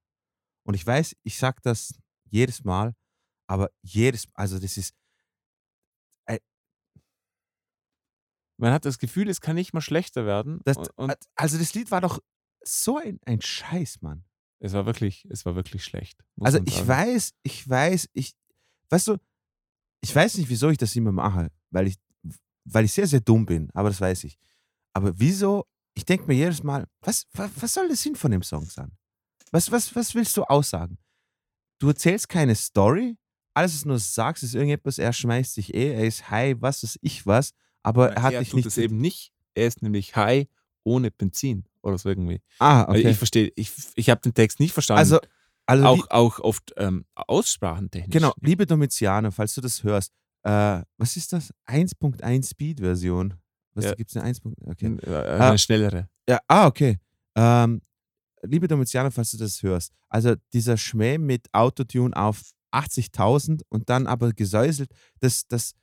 [0.64, 1.94] Und ich weiß, ich sag das
[2.30, 2.94] jedes Mal,
[3.48, 4.94] aber jedes also das ist,
[8.58, 10.60] Man hat das Gefühl, es kann nicht mal schlechter werden.
[10.66, 12.20] das, und, also das Lied war doch
[12.64, 14.26] so ein, ein Scheiß, Mann.
[14.60, 16.22] es war wirklich, es war wirklich schlecht.
[16.42, 16.88] Also ich sagen.
[16.90, 18.36] weiß, ich weiß, ich,
[18.92, 19.18] weißt du,
[20.02, 21.96] ich weiß nicht, wieso ich das immer mache, weil ich,
[22.66, 24.38] weil ich sehr, sehr dumm bin, aber das weiß ich.
[24.94, 28.44] Aber wieso, ich denke mir jedes Mal, was, was, was soll der Sinn von dem
[28.44, 28.92] Song sein?
[29.52, 30.98] Was, was, was willst du aussagen?
[31.80, 33.18] Du erzählst keine Story,
[33.54, 36.84] alles, was du nur sagst, ist irgendetwas, er schmeißt sich eh, er ist high, was
[36.84, 38.66] weiß ich was, aber er hat dich tut nicht.
[38.68, 39.34] es eben nicht.
[39.54, 40.48] Er ist nämlich high
[40.84, 42.42] ohne Benzin oder so irgendwie.
[42.60, 43.10] ah, okay.
[43.10, 45.00] Ich verstehe, ich, ich habe den Text nicht verstanden.
[45.00, 45.20] Also,
[45.72, 48.14] also auch, auch oft ähm, aussprachentechnisch.
[48.14, 50.12] Genau, liebe Domizianer, falls du das hörst,
[50.44, 51.54] äh, was ist das?
[51.68, 53.34] 1.1 Speed-Version.
[53.74, 53.94] Was Ja.
[53.96, 54.42] gibt es eine 1.
[54.66, 54.86] Okay.
[54.86, 55.50] N- äh, Ah.
[55.50, 56.10] Eine schnellere.
[56.28, 56.98] Ja, ah, okay.
[57.36, 57.82] Ähm,
[58.44, 62.42] liebe Domizianer, falls du das hörst, also dieser Schmäh mit Autotune auf
[62.74, 65.74] 80.000 und dann aber gesäuselt, das, das,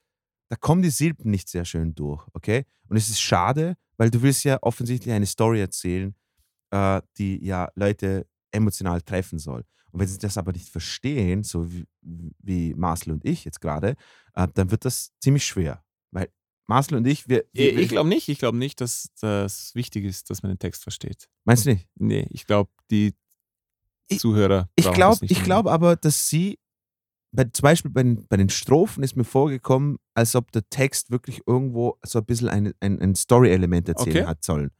[0.51, 2.64] da kommen die Silben nicht sehr schön durch, okay?
[2.89, 6.14] Und es ist schade, weil du willst ja offensichtlich eine Story erzählen,
[6.70, 9.64] äh, die ja Leute emotional treffen soll.
[9.93, 13.97] Und wenn sie das aber nicht verstehen, so wie, wie Marcel und ich jetzt gerade,
[14.34, 15.82] äh, dann wird das ziemlich schwer.
[16.11, 16.28] Weil
[16.66, 17.45] Marcel und ich, wir.
[17.53, 18.28] Ich, wir ich glaube nicht.
[18.28, 21.28] Ich glaube nicht, dass das wichtig ist, dass man den Text versteht.
[21.45, 21.89] Meinst du nicht?
[21.97, 23.14] Nee, ich glaube, die
[24.09, 24.68] Ich- Zuhörer.
[24.76, 26.59] Ich glaube glaub aber, dass sie,
[27.32, 31.11] bei, zum Beispiel bei den, bei den Strophen ist mir vorgekommen, als ob der Text
[31.11, 34.26] wirklich irgendwo so ein bisschen ein, ein, ein Story-Element erzählen Okay.
[34.26, 34.70] hat sollen.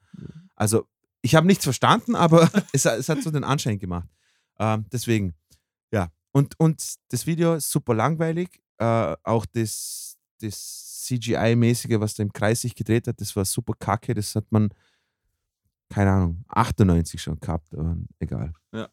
[0.57, 0.87] Also,
[1.21, 4.09] ich habe nichts verstanden, aber es, es hat so den Anschein gemacht.
[4.59, 5.35] Ähm, deswegen,
[5.93, 6.09] ja.
[6.33, 8.61] Und, und das Video ist super langweilig.
[8.79, 13.75] Äh, auch das, das CGI-mäßige, was da im Kreis sich gedreht hat, das war super
[13.79, 14.15] kacke.
[14.15, 14.69] Das hat man,
[15.89, 18.53] keine Ahnung, 98 schon gehabt, aber egal.
[18.73, 18.89] Ja.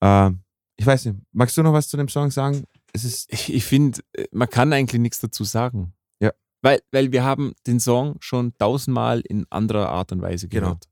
[0.00, 0.40] Ähm,
[0.76, 2.64] ich weiß nicht, magst du noch was zu dem Song sagen?
[2.92, 4.00] Es ist, Ich, ich finde,
[4.30, 5.92] man kann eigentlich nichts dazu sagen.
[6.20, 6.32] Ja.
[6.62, 10.66] Weil, weil wir haben den Song schon tausendmal in anderer Art und Weise Genau.
[10.68, 10.84] gehört.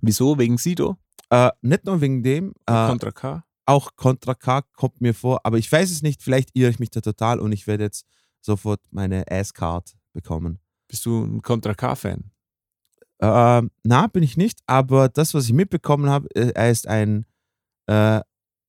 [0.00, 0.38] Wieso?
[0.38, 0.96] Wegen Sido?
[1.34, 3.44] Äh, nicht nur wegen dem, äh, Contra K?
[3.66, 6.90] auch Contra K kommt mir vor, aber ich weiß es nicht, vielleicht irre ich mich
[6.90, 8.06] da total und ich werde jetzt
[8.40, 10.60] sofort meine Ass-Card bekommen.
[10.86, 12.30] Bist du ein Contra K-Fan?
[13.20, 17.26] Ähm, na, bin ich nicht, aber das, was ich mitbekommen habe, äh, er ist ein,
[17.86, 18.20] äh,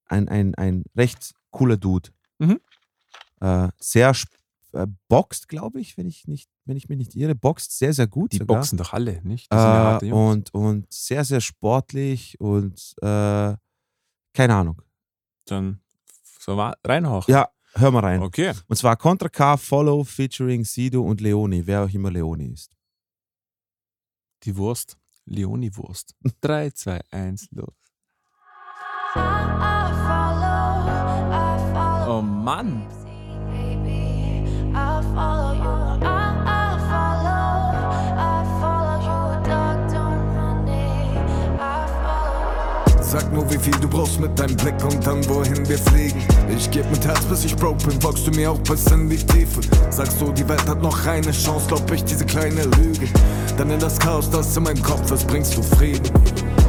[0.05, 2.09] ein, ein, ein recht cooler Dude.
[2.39, 2.59] Mhm.
[3.41, 4.13] Äh, sehr
[4.71, 8.07] äh, boxt, glaube ich, wenn ich, nicht, wenn ich mich nicht irre, boxt sehr, sehr
[8.07, 8.31] gut.
[8.33, 8.57] Die sogar.
[8.57, 9.51] boxen doch alle, nicht?
[9.51, 10.51] Das sind ja harte Äh, Jungs.
[10.51, 13.55] und, und sehr, sehr sportlich und äh,
[14.33, 14.81] keine Ahnung.
[15.45, 15.79] Dann
[16.39, 17.31] so mal reinhauchen.
[17.31, 18.21] Ja, hör mal rein.
[18.21, 18.53] Okay.
[18.67, 22.75] Und zwar Contra K, Follow, featuring Sido und Leoni, wer auch immer Leoni ist.
[24.43, 24.97] Die Wurst.
[25.27, 26.13] Leoni-Wurst.
[26.41, 27.73] 3, 2, 1, los.
[32.07, 32.85] Oh Mann.
[43.17, 46.21] Sag nur, wie viel du brauchst mit deinem Blick und dann wohin wir fliegen.
[46.49, 49.15] Ich geb mit Herz, bis ich broke bin, folgst du mir auch bis in die
[49.15, 49.61] Tiefe.
[49.89, 53.07] Sagst du, die Welt hat noch eine Chance, glaub ich diese kleine Lüge.
[53.57, 56.11] Dann in das Chaos, das in meinem Kopf ist, bringst du Frieden.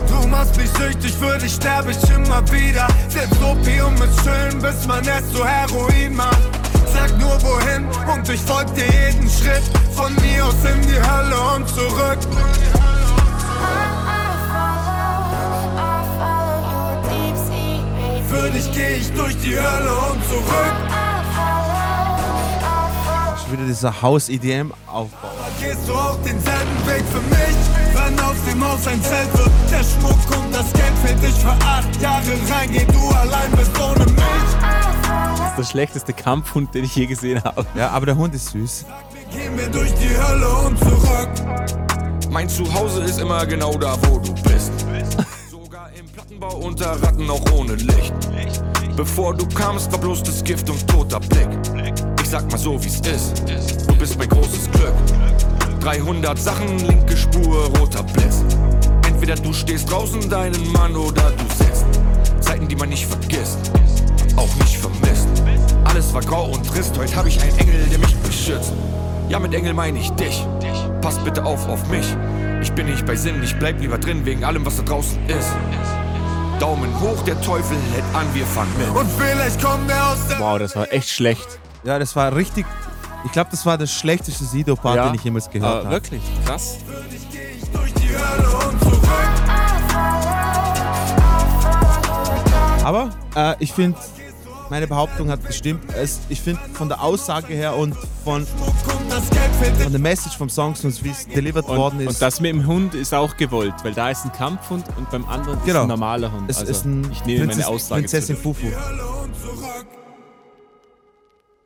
[0.06, 2.86] Du machst mich süchtig, für dich sterbe ich immer wieder.
[3.08, 6.38] Selbst Opium ist schön, bis man es zu Heroin macht.
[6.94, 9.64] Sag nur wohin und ich folg dir jeden Schritt.
[9.96, 12.18] Von mir aus in die Hölle und zurück.
[18.28, 21.06] Für dich geh ich durch die Hölle und zurück.
[23.46, 25.28] schon wieder dieser Haus-EDM-Aufbau.
[25.60, 27.56] Gehst du auch denselben Weg für mich?
[27.94, 31.50] Wenn aus dem Haus ein Zelt wird, der Schmuck und das Geld fällt dich für
[31.50, 34.22] acht Jahre rein, geh du allein bist ohne mich.
[35.38, 37.64] Das ist der schlechteste Kampfhund, den ich je gesehen habe.
[37.74, 38.84] Ja, aber der Hund ist süß.
[39.30, 41.30] Gehen wir durch die Hölle und zurück.
[42.30, 44.85] Mein Zuhause ist immer genau da, wo du bist.
[46.38, 48.12] Plattenbau unter Ratten auch ohne Licht.
[48.96, 51.48] Bevor du kamst, war bloß das Gift und toter Blick.
[52.22, 53.42] Ich sag mal so, wie's ist.
[53.88, 54.94] Du bist mein großes Glück.
[55.80, 58.44] 300 Sachen, linke Spur, roter Blitz.
[59.06, 61.86] Entweder du stehst draußen deinen Mann oder du sitzt.
[62.40, 63.72] Zeiten, die man nicht vergisst,
[64.36, 65.28] auch nicht vermisst.
[65.84, 68.72] Alles war grau und trist, heute hab ich einen Engel, der mich beschützt.
[69.28, 70.46] Ja, mit Engel meine ich dich.
[71.00, 72.06] Passt bitte auf auf mich.
[72.62, 76.05] Ich bin nicht bei Sinn, ich bleib lieber drin wegen allem, was da draußen ist.
[76.58, 78.88] Daumen hoch, der Teufel hält an, wir fahren mit.
[78.88, 81.46] Und vielleicht kommt er aus der Wow, das war echt schlecht.
[81.84, 82.66] Ja, das war richtig.
[83.24, 85.90] Ich glaube, das war der schlechteste Sido-Part, den ich jemals gehört äh, habe.
[85.90, 86.78] Wirklich, krass.
[92.84, 93.98] Aber äh, ich finde,
[94.70, 95.84] meine Behauptung hat gestimmt.
[95.94, 97.94] Es, ich finde von der Aussage her und
[98.24, 102.52] von, von der Message vom Song, wie es delivered Und, worden ist, und das mit
[102.52, 105.82] dem Hund ist auch gewollt, weil da ist ein Kampfhund und beim anderen ist Genau.
[105.82, 106.50] ein normaler Hund.
[106.50, 108.56] es also, ist ein ich nehme Prinzess, meine Aussage Prinzessin zurück.
[108.56, 108.72] Fufu.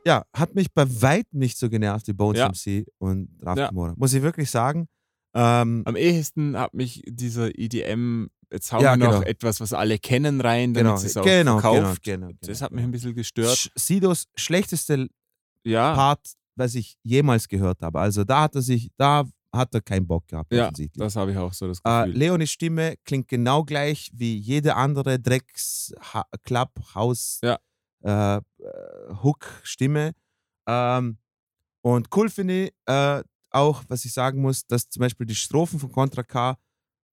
[0.05, 2.47] Ja, hat mich bei weitem nicht so genervt wie Bones Ja.
[2.49, 3.71] MC und Raf Ja.
[3.71, 4.87] Muss ich wirklich sagen.
[5.33, 9.21] Ähm, Am ehesten hat mich dieser EDM, jetzt hauen Ja, wir noch genau.
[9.23, 12.03] etwas, was alle kennen rein, damit genau, es auch genau, genau, verkauft.
[12.03, 12.37] genau, genau.
[12.41, 13.55] Das hat mich ein bisschen gestört.
[13.57, 15.07] Sch- Sidos schlechteste
[15.63, 17.99] Ja, Part, was ich jemals gehört habe.
[17.99, 19.23] Also da hat er sich, da
[19.53, 22.17] hat er keinen Bock gehabt, ja das habe ich auch so das Äh, Gefühl.
[22.17, 27.59] Leonis Stimme klingt genau gleich wie jede andere Drecks ha Club House Ja.
[28.03, 28.41] äh, äh,
[29.23, 30.13] Hook Stimme.
[30.67, 31.17] Ähm,
[31.81, 35.79] und cool finde ich äh, auch, was ich sagen muss, dass zum Beispiel die Strophen
[35.79, 36.55] von Contra K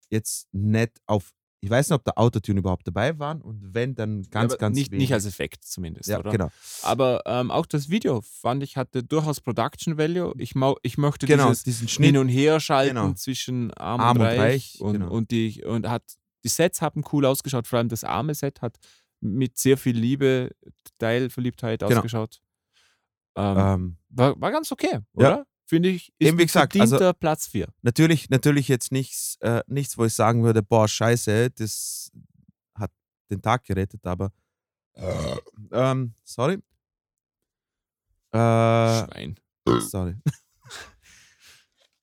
[0.09, 1.31] jetzt nicht auf,
[1.61, 4.75] ich weiß nicht, ob da Autotune überhaupt dabei waren und wenn, dann ganz, Aber ganz
[4.75, 5.03] nicht, wenig.
[5.09, 6.31] nicht als Effekt zumindest, ja, oder?
[6.31, 6.49] genau.
[6.83, 10.33] Aber ähm, auch das Video fand ich hatte durchaus Production Value.
[10.37, 10.53] Ich,
[10.83, 12.17] ich möchte Genau, dieses diesen Hin Schnitt.
[12.17, 13.13] und Her schalten Genau.
[13.13, 15.09] zwischen Arm, Arm und und Reich, und, genau.
[15.11, 16.03] und die und hat
[16.43, 17.65] die Sets haben cool ausgeschaut.
[17.67, 18.77] Vor allem das arme Set hat
[19.19, 20.51] mit sehr viel Liebe,
[20.99, 21.95] Teilverliebtheit Genau.
[21.95, 22.41] ausgeschaut.
[23.35, 25.43] Ähm, Ähm, war, war ganz okay, Ja.
[25.65, 26.09] Finde ich.
[26.19, 27.67] Ist Eben wie gesagt, also- Platz 4.
[27.81, 32.11] Natürlich, natürlich jetzt nichts, äh, nichts, wo ich sagen würde, boah, scheiße, das
[32.75, 32.91] hat
[33.31, 34.31] den Tag gerettet, aber
[35.71, 36.61] ähm, sorry.
[38.31, 39.39] Äh, Schwein.
[39.89, 40.15] sorry.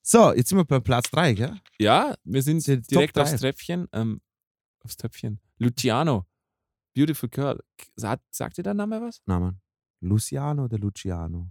[0.02, 1.60] so, jetzt sind wir bei Platz 3, gell?
[1.78, 3.88] Ja, wir sind Die direkt aufs Treppchen.
[3.92, 4.20] Ähm,
[4.80, 5.40] aufs Töpfchen.
[5.58, 6.26] Luciano.
[6.94, 7.62] Beautiful Girl.
[7.96, 9.22] Sagt, sagt dir der Name was?
[9.26, 9.60] Na Mann.
[10.00, 11.50] Luciano oder Luciano?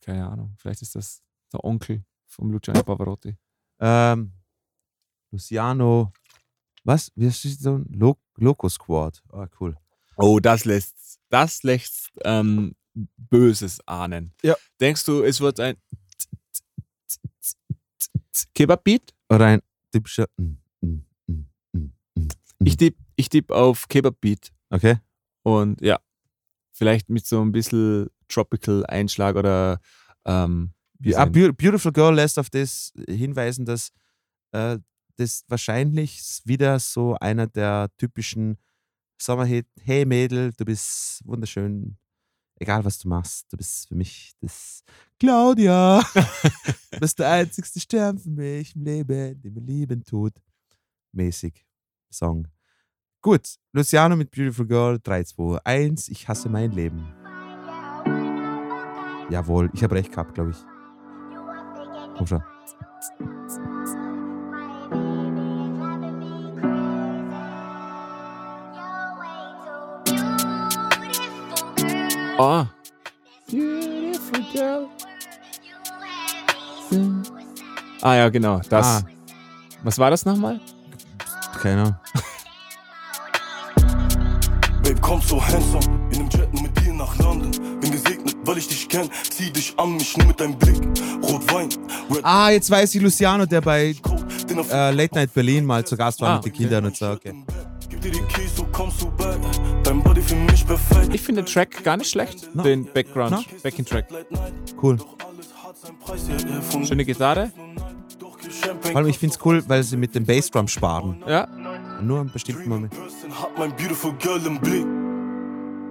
[0.00, 0.54] Keine Ahnung.
[0.58, 1.22] Vielleicht ist das
[1.52, 3.36] der Onkel vom Luciano Pavarotti.
[3.80, 4.32] Ähm,
[5.30, 6.12] Luciano,
[6.84, 7.12] was?
[7.14, 7.82] Wie heißt das so?
[7.88, 9.22] Lo Loco Squad.
[9.32, 9.76] Ah, cool.
[10.16, 12.74] Oh, das lässt, das lässt ähm,
[13.16, 14.32] Böses ahnen.
[14.42, 14.56] Ja.
[14.80, 15.76] Denkst du, es wird ein
[18.54, 19.14] Kebab-Beat?
[19.28, 20.26] Oder ein typischer.
[20.36, 21.04] Mm, mm,
[21.72, 22.28] mm.
[22.64, 24.50] Ich tippe ich tipp auf Kebab-Beat.
[24.70, 24.98] Okay.
[25.42, 26.00] Und ja,
[26.72, 29.80] vielleicht mit so ein bisschen Tropical-Einschlag oder
[30.24, 33.90] ähm, Beau- Beautiful Girl lässt auf das hinweisen, dass
[34.52, 34.78] äh,
[35.16, 38.56] das wahrscheinlich wieder so einer der typischen
[39.20, 41.96] Sommerhit, hey Mädel, du bist wunderschön,
[42.58, 44.82] egal was du machst, du bist für mich das
[45.18, 46.02] Claudia,
[46.90, 50.32] du bist der einzigste Stern für mich im Leben, den mir lieben tut.
[51.12, 51.66] Mäßig
[52.10, 52.46] Song.
[53.22, 57.04] Gut, Luciano mit Beautiful Girl, 3, 2, 1, ich hasse mein Leben.
[59.30, 60.56] Jawohl, ich habe recht gehabt, glaube ich.
[62.20, 62.42] Komm schon.
[72.38, 72.66] Ah.
[73.50, 74.88] Beautiful girl.
[78.02, 78.60] Ah ja, genau.
[78.68, 78.86] Das.
[78.86, 79.02] Ah.
[79.82, 80.60] Was war das nochmal?
[81.62, 81.96] Keine Ahnung.
[84.82, 87.50] Babe, komm so handsome, in einem Jet mit dir nach London.
[87.80, 89.08] Bin gesegnet, weil ich dich kenn.
[89.30, 90.80] Zieh dich an mich nur mit deinem Blick.
[91.22, 91.68] Rotwein,
[92.22, 93.94] Ah, jetzt weiß ich Luciano, der bei
[94.70, 97.10] äh, Late Night Berlin mal zu Gast war Ah, mit den Kindern und so.
[97.10, 97.44] Okay.
[98.28, 101.14] Keys, so perfekt.
[101.14, 102.54] Ich finde den Track gar nicht schlecht.
[102.54, 102.62] No.
[102.62, 103.42] Den Background, No.
[103.62, 104.06] Backing Track.
[104.80, 104.98] Cool.
[106.84, 107.50] Schöne Gitarre.
[108.80, 111.22] Vor allem, ich finde es cool, weil sie mit dem Bassdrum sparen.
[111.26, 111.46] Ja.
[112.00, 112.94] Nur einen bestimmten Moment.
[112.94, 114.86] Hat mein beautiful girl im Blick.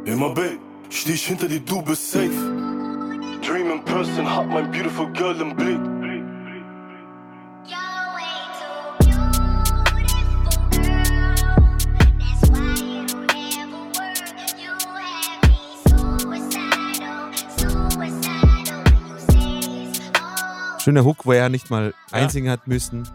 [0.06, 0.58] Immer babe,
[0.90, 2.30] steh ich hinter dir, du bist safe.
[3.46, 5.80] Dream in person, hat mein beautiful girl im Blick.
[20.90, 23.08] Schöner Hook, wo er nicht mal einsingen hat müssen.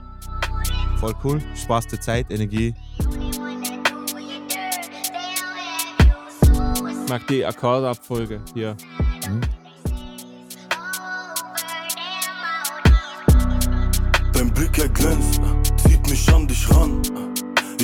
[1.01, 1.43] Voll cool.
[1.57, 2.73] Spaß der Zeit, Energie.
[6.41, 8.77] Ich mag die Akkordabfolge hier.
[14.35, 15.41] Dein Blick erglänzt,
[15.79, 17.03] zieht mich an dich ran.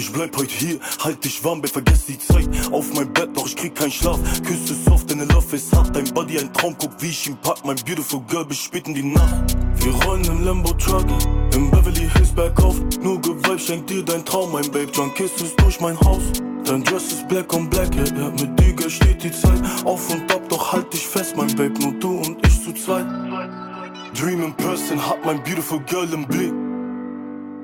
[0.01, 2.49] Ich bleib heute hier, halt dich warm, wer vergesst die Zeit.
[2.73, 4.19] Auf mein Bett, doch ich krieg keinen Schlaf.
[4.43, 5.95] Küsse soft, deine Love ist hart.
[5.95, 7.59] Dein Body ein Traum, guck wie ich ihn pack.
[7.67, 9.59] Mein beautiful girl bis spät in die Nacht.
[9.77, 11.05] Wir rollen im Lambo Truck,
[11.55, 12.77] im Beverly Hills bergauf.
[13.03, 14.89] Nur Gewalt schenkt dir dein Traum, mein Babe.
[14.91, 16.23] John kisses durch mein Haus.
[16.65, 18.31] Dein Dress ist black on black, yeah, yeah.
[18.31, 21.75] Mit dir girl, steht die Zeit auf und ab, doch halt dich fest, mein Babe.
[21.79, 23.05] Nur du und ich zu zweit.
[24.19, 26.55] Dream in person, hat mein beautiful girl im Blick.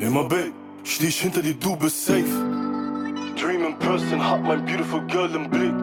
[0.01, 0.53] Immer Babe,
[0.87, 2.25] steh ich hinter dir, du bist safe.
[3.41, 5.75] Dream in person, hat mein beautiful girl im Blick.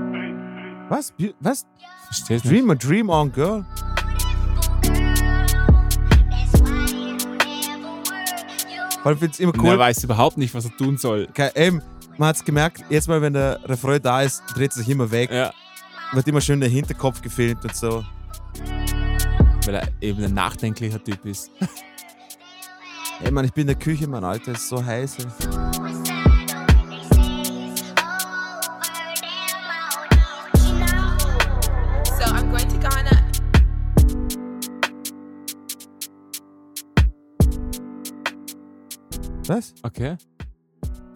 [0.89, 1.13] Was?
[1.39, 1.65] Was?
[2.05, 2.49] Verstehst du?
[2.49, 3.65] Dream a Dream on Girl?
[9.01, 9.79] Vor allem find's immer Und er cool.
[9.79, 11.27] weiß überhaupt nicht, was er tun soll.
[11.27, 11.81] Ke- Eben,
[12.17, 15.29] man hat's gemerkt, jetzt mal, wenn der Refrain da ist, dreht er sich immer weg.
[15.31, 15.51] Ja.
[16.13, 18.03] Wird immer schön der Hinterkopf gefilmt und so.
[19.65, 21.51] Weil er eben ein nachdenklicher Typ ist.
[23.23, 25.17] Ey, Mann, ich bin in der Küche, Mann, Alter, ist so heiß.
[25.19, 26.33] ey.
[32.05, 33.17] So I'm going to Ghana.
[39.47, 39.73] Was?
[39.83, 40.15] Okay.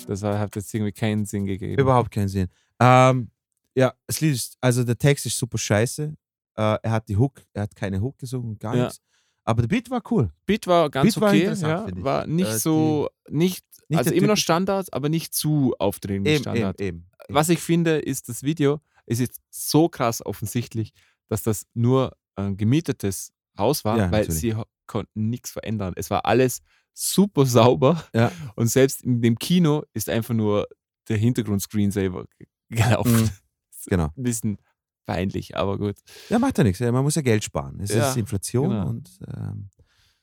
[0.08, 1.80] Das hat jetzt irgendwie keinen Sinn gegeben.
[1.82, 2.47] Überhaupt keinen Sinn.
[2.80, 3.30] Ähm,
[3.76, 6.14] ja, das Lied ist, also der Text ist super scheiße.
[6.55, 8.84] Äh, er hat die Hook, er hat keine Hook gesungen, gar Ja.
[8.86, 9.01] nichts.
[9.48, 10.30] Aber der Beat war cool.
[10.45, 11.39] Beat war ganz Beat war okay.
[11.43, 15.74] interessant, ja, war nicht Äh, so, nicht, nicht also immer noch Standard, aber nicht zu
[15.80, 16.82] aufdringlich Eben, Standard.
[16.82, 17.10] eben, eben.
[17.30, 20.91] Was ich finde, ist das Video, es ist so krass offensichtlich,
[21.30, 24.41] dass das nur ein gemietetes Haus war, Ja, weil natürlich.
[24.41, 25.93] sie konnten nichts verändern.
[25.95, 26.62] Es war alles
[26.93, 28.32] super sauber Ja.
[28.56, 30.68] und selbst in dem Kino ist einfach nur
[31.08, 33.22] der Hintergrund-Screensaver ge- gelaufen.
[33.22, 33.30] Mhm.
[33.89, 34.10] Genau.
[34.18, 34.58] Ein bisschen
[35.08, 35.95] peinlich, aber gut.
[36.30, 36.78] Ja, macht ja nichts.
[36.80, 37.80] Ja, man muss ja Geld sparen.
[37.80, 38.88] Es Ja, ist Inflation genau.
[38.89, 39.70] und ähm,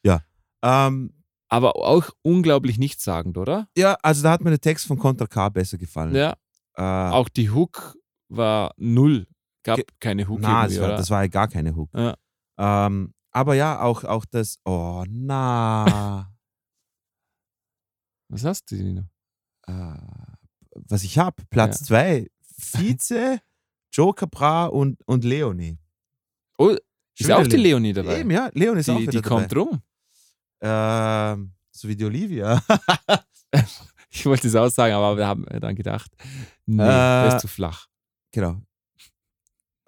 [0.04, 0.20] ja.
[0.62, 1.12] Ähm,
[1.48, 3.66] Aber auch unglaublich nichtssagend, oder?
[3.76, 6.14] ja, also da hat mir der Text von Contra K besser gefallen.
[6.14, 6.36] Ja.
[6.76, 6.82] Äh,
[7.12, 7.96] Auch die Hook
[8.28, 9.26] war null.
[9.64, 10.96] Gab keine Hook na, war, oder?
[10.96, 11.90] das war ja gar keine Hook.
[11.94, 12.14] Ja.
[12.58, 14.58] Ähm, aber ja, auch, auch das.
[14.64, 16.30] Oh, na.
[18.28, 19.02] Was hast du, Nino?
[19.66, 19.96] äh,
[20.88, 21.86] was ich habe, Platz Ja.
[21.86, 23.40] zwei Vize,
[23.94, 25.78] Joker Bra und, und Leonie.
[26.58, 26.74] Oh,
[27.18, 28.20] ist auch die Le- Leonie dabei?
[28.20, 29.80] Eben, ja, Leonie ist auch die wieder die kommt rum.
[30.60, 31.32] dabei.
[31.32, 32.62] Ähm, so wie die Olivia.
[34.16, 36.08] Ich wollte es auch sagen, aber wir haben dann gedacht,
[36.66, 37.88] nee, Äh, das ist zu flach.
[38.30, 38.60] genau.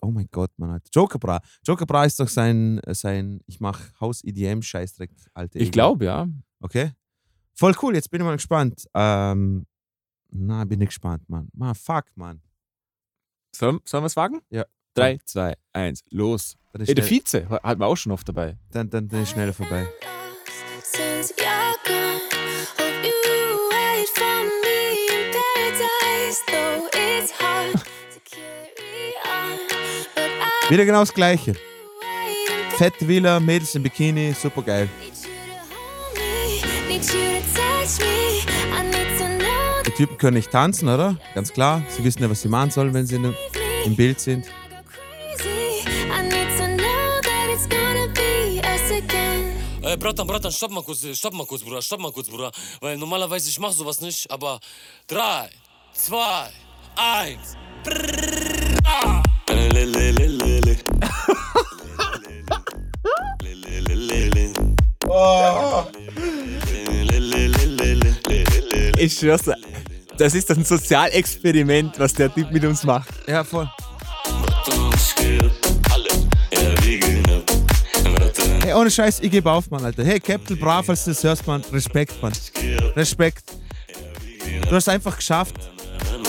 [0.03, 1.41] Oh mein Gott, man hat Joker Bra.
[1.65, 6.27] Joker Bra ist doch sein, sein ich mach Haus EDM Scheißdreck, alte Ich glaube, ja.
[6.61, 6.91] Okay.
[7.55, 8.85] Voll cool, jetzt bin ich mal gespannt.
[8.95, 9.65] Ähm,
[10.31, 11.49] na, bin ich gespannt, Mann.
[11.55, 12.43] Man, fuck, Mann.
[13.59, 14.43] Sollen, sollen wir es wagen?
[14.51, 14.65] Ja.
[14.95, 16.57] Drei, zwei, eins, los.
[16.73, 18.57] Dann ist, Ey, der schnell, Vize hatten wir auch schon oft dabei.
[18.71, 19.87] dann, dann, dann ist schneller vorbei.
[20.83, 22.21] Since you're gone,
[22.79, 26.41] hope you wait for me in paradise.
[26.47, 29.59] Though it's hard to carry on,
[30.15, 30.31] but
[30.69, 31.53] I Wieder genau das Gleiche.
[31.55, 34.89] wait and Fette Villa, Mädels im Bikini, super geil.
[35.01, 37.26] need you to hold me, need you
[39.97, 41.17] Typen können nicht tanzen, oder?
[41.35, 41.83] Ganz klar.
[41.89, 43.35] Sie wissen ja, was sie machen sollen, wenn sie in,
[43.87, 44.47] im Bild sind.
[49.83, 52.51] Ey, Bratan, Bratan, stopp mal kurz, stopp mal kurz, Bruder, stopp mal kurz, Bruder.
[52.81, 54.61] Weil normalerweise ich mach sowas nicht, aber
[55.07, 55.49] drei,
[55.95, 56.51] zwei,
[56.97, 57.57] eins.
[68.99, 69.55] Ich schwör's dir,
[70.19, 73.09] das ist ein Sozialexperiment, was der Typ mit uns macht.
[73.27, 73.69] Ja, voll.
[78.63, 80.05] Hey, ohne Scheiß, ich gebe auf, Mann, Alter.
[80.05, 81.63] Hey, Captain Bra, falls du das hörst, Mann.
[81.73, 82.33] Respekt, Mann.
[82.97, 83.53] Respekt.
[84.69, 85.55] Du hast einfach geschafft,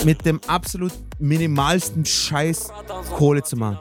[0.04, 2.68] mit dem absolut minimalsten Scheiß
[3.16, 3.78] Kohle zu machen.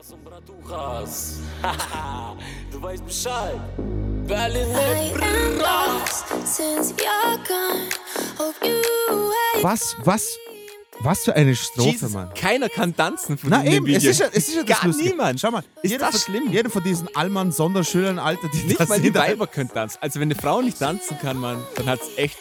[2.78, 3.60] Du weißt Bescheid.
[4.28, 4.68] Berlin,
[9.64, 10.38] Was, was,
[11.00, 12.32] Was für eine Strophe, Jesus, Mann.
[12.36, 14.12] keiner kann tanzen von Na eben, es Video.
[14.12, 15.10] ist, ja, es ist ja das Gar Lustige.
[15.10, 15.40] niemand.
[15.40, 16.52] Schau mal, Ist jeder, das von, schlimm?
[16.52, 19.98] jeder von diesen Allmann Sonderschülern, Alter, die Nicht mal die Weiber können tanzen.
[20.00, 22.38] Also wenn eine Frau nicht tanzen kann, man, dann hat es echt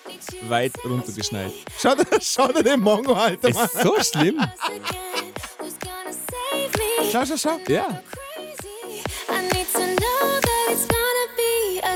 [0.50, 1.50] weit runtergeschneit.
[1.80, 3.64] Schau dir, schau dir den Mongo, Alter, Mann.
[3.64, 4.38] Ist so schlimm.
[7.10, 7.58] Schau, schau, schau.
[7.68, 8.02] Ja.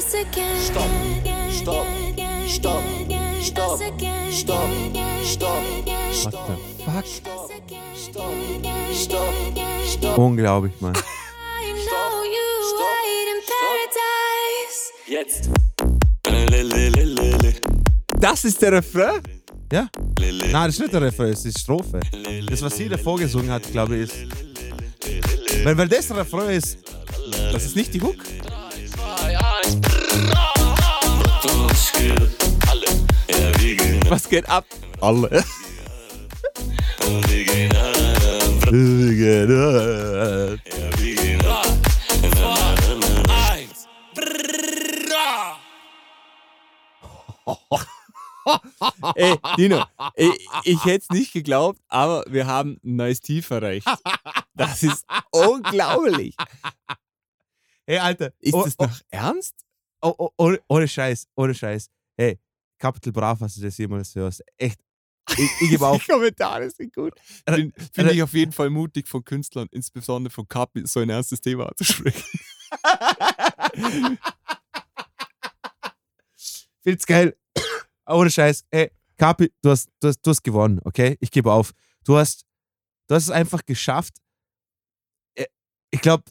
[0.01, 0.57] Be us again.
[0.61, 0.91] Stop.
[1.51, 1.87] Stop.
[2.49, 2.83] Stop.
[3.43, 3.79] Stop.
[4.33, 4.69] Stop.
[5.23, 5.55] Stop.
[6.25, 7.07] What the fuck?
[10.19, 10.95] Unglaublich, Mann.
[15.07, 15.51] Jetzt.
[18.21, 19.21] Das ist der Refrain?
[19.73, 19.89] Ja?
[20.19, 22.01] Nein, das ist nicht der Refrain, das ist die Strophe.
[22.49, 24.15] Das, was sie davor gesungen hat, glaube ich, ist.
[25.65, 26.79] Weil, weil das der Refrain ist.
[27.53, 28.17] Das ist nicht die Hook.
[31.71, 32.11] Was geht?
[32.65, 32.65] Alle.
[33.29, 34.65] Ja, wir gehen ab.
[35.01, 35.45] Alle.
[37.29, 37.73] Wir gehen.
[37.73, 37.93] Ja,
[38.67, 39.49] wir gehen.
[44.15, 45.57] Brrrra.
[49.15, 49.85] Ey, Dino,
[50.15, 50.33] ey,
[50.65, 53.87] ich hätte es nicht geglaubt, aber wir haben ein neues Tief erreicht.
[54.55, 56.35] Das ist unglaublich.
[57.87, 58.33] Hey, Alter.
[58.41, 59.55] Ist oh, das oh, noch ernst?
[60.03, 61.89] Oh, oh, ohne, ohne Scheiß, ohne Scheiß.
[62.17, 62.39] Hey,
[62.79, 64.43] Capital Brav, hast du das jemals hörst.
[64.57, 64.81] Echt.
[65.37, 66.03] Ich, ich gebe auf.
[66.05, 67.13] Die Kommentare sind gut.
[67.47, 71.41] Finde find ich auf jeden Fall mutig von Künstlern, insbesondere von Kapi, so ein ernstes
[71.41, 72.23] Thema anzusprechen.
[76.83, 77.37] Find's geil.
[78.07, 78.65] Ohne Scheiß.
[78.71, 81.17] Hey, Kapi, du hast, du, hast, du hast gewonnen, okay?
[81.21, 81.73] Ich gebe auf.
[82.05, 82.45] Du hast,
[83.07, 84.15] du hast es einfach geschafft.
[85.35, 85.47] Äh,
[85.91, 86.25] Ich glaube,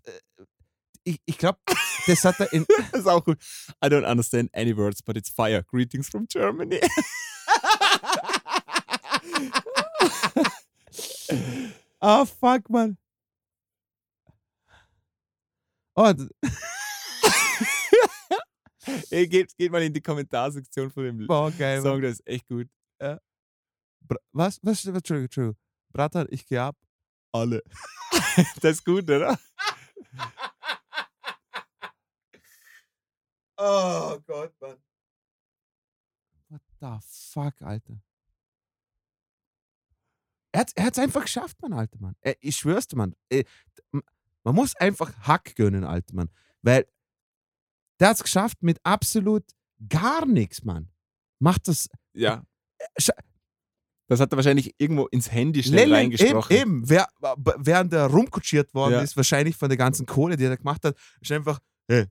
[1.03, 1.59] ich, ich glaube,
[2.07, 2.65] das hat er in.
[2.91, 3.37] Das ist auch gut.
[3.83, 5.63] I don't understand any words, but it's fire.
[5.63, 6.79] Greetings from Germany.
[12.01, 12.97] Ah, fuck, Mann.
[15.95, 16.13] Oh,
[19.11, 21.81] Ey, geht, geht mal in die Kommentarsektion von dem boah, geil.
[21.81, 22.67] Song, das ist echt gut.
[22.97, 23.19] Bra-
[24.31, 24.59] Was?
[24.63, 24.85] Was?
[24.85, 25.57] was Entschuldigung, Entschuldigung.
[25.91, 26.77] Bratan, ich geh ab.
[27.33, 27.61] Alle.
[28.61, 29.37] das ist gut, oder?
[33.61, 34.77] Oh Gott, Mann.
[36.47, 37.99] What the fuck, Alter?
[40.51, 42.15] Er hat es einfach geschafft, Mann, Alter, Mann.
[42.21, 43.15] Äh, ich schwör's dir, Mann.
[43.29, 43.43] Äh,
[44.43, 46.29] man muss einfach Hack gönnen, Alter, Mann.
[46.61, 46.87] Weil
[47.99, 49.43] der hat's geschafft mit absolut
[49.89, 50.89] gar nichts, Mann.
[51.39, 51.87] Macht das.
[52.13, 52.43] Ja.
[52.99, 53.11] Scha-
[54.07, 56.55] Das hat er wahrscheinlich irgendwo ins Handy schnell Lele- reingesprochen.
[56.55, 56.89] Eben, eben.
[56.89, 57.07] Wer,
[57.57, 59.01] während er rumkutschiert worden Ja.
[59.01, 62.07] ist, wahrscheinlich von der ganzen Kohle, die er gemacht hat, ist einfach, hey,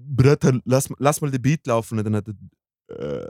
[0.00, 1.98] Bratan, lass, lass mal den Beat laufen.
[1.98, 2.26] Und dann hat
[2.88, 3.28] er, äh,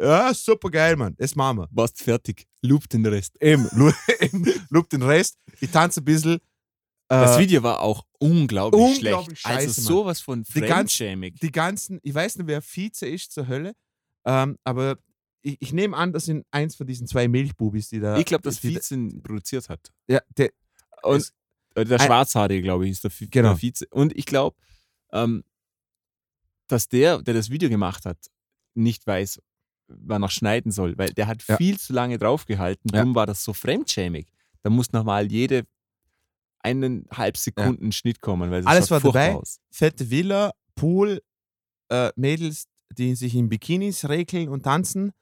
[0.00, 1.14] ja, super geil, Mann.
[1.18, 1.68] Das machen wir.
[1.70, 2.46] Warst fertig.
[2.62, 3.40] Loop den Rest.
[3.40, 3.68] Eben,
[4.70, 5.38] loop den Rest.
[5.60, 6.38] Ich tanze ein bisschen.
[7.08, 9.54] Das Äh, Video war auch unglaublich, unglaublich schlecht.
[9.60, 9.86] scheiße, also Mann.
[9.88, 11.34] sowas von Die ganz- fremdschämig.
[11.40, 13.74] die ganzen, ich weiß nicht, wer Vize ist zur Hölle,
[14.24, 14.96] ähm, aber
[15.42, 18.16] ich, ich nehme an, das sind eins von diesen zwei Milchbubis, die da.
[18.16, 19.92] Ich glaube, dass die, Vize produziert hat.
[20.08, 20.52] Ja, der,
[21.02, 21.34] Und Es-
[21.74, 23.50] äh, der Schwarzhaarige, glaube ich, ist der, Genau.
[23.50, 23.86] der Vize.
[23.90, 24.56] Und ich glaube,
[25.12, 25.44] ähm,
[26.68, 28.18] dass der, der das Video gemacht hat,
[28.74, 29.40] nicht weiß,
[29.88, 31.56] wann er schneiden soll, weil der hat Ja.
[31.56, 32.90] viel zu lange draufgehalten.
[32.92, 32.98] Ja.
[33.00, 34.26] Darum war das so fremdschämig.
[34.62, 35.66] Da muss nochmal jede
[36.60, 39.34] eineinhalb Sekunden Schnitt kommen, weil Alles war dabei.
[39.34, 39.58] Aus.
[39.70, 41.20] fette Villa, Pool,
[41.88, 45.12] äh, Mädels, die sich in Bikinis regeln und tanzen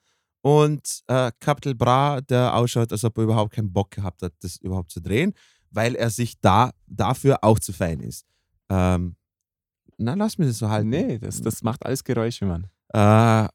[0.43, 4.57] und äh, Capital Bra, der ausschaut, als ob er überhaupt keinen Bock gehabt hat, das
[4.59, 5.33] überhaupt zu drehen,
[5.71, 8.27] weil er sich da dafür auch zu fein ist.
[8.69, 9.17] Ähm,
[10.01, 10.89] na, lass mir das so halten.
[10.89, 12.67] Nee, das, das macht alles Geräusche, Mann.
[12.93, 13.49] Äh,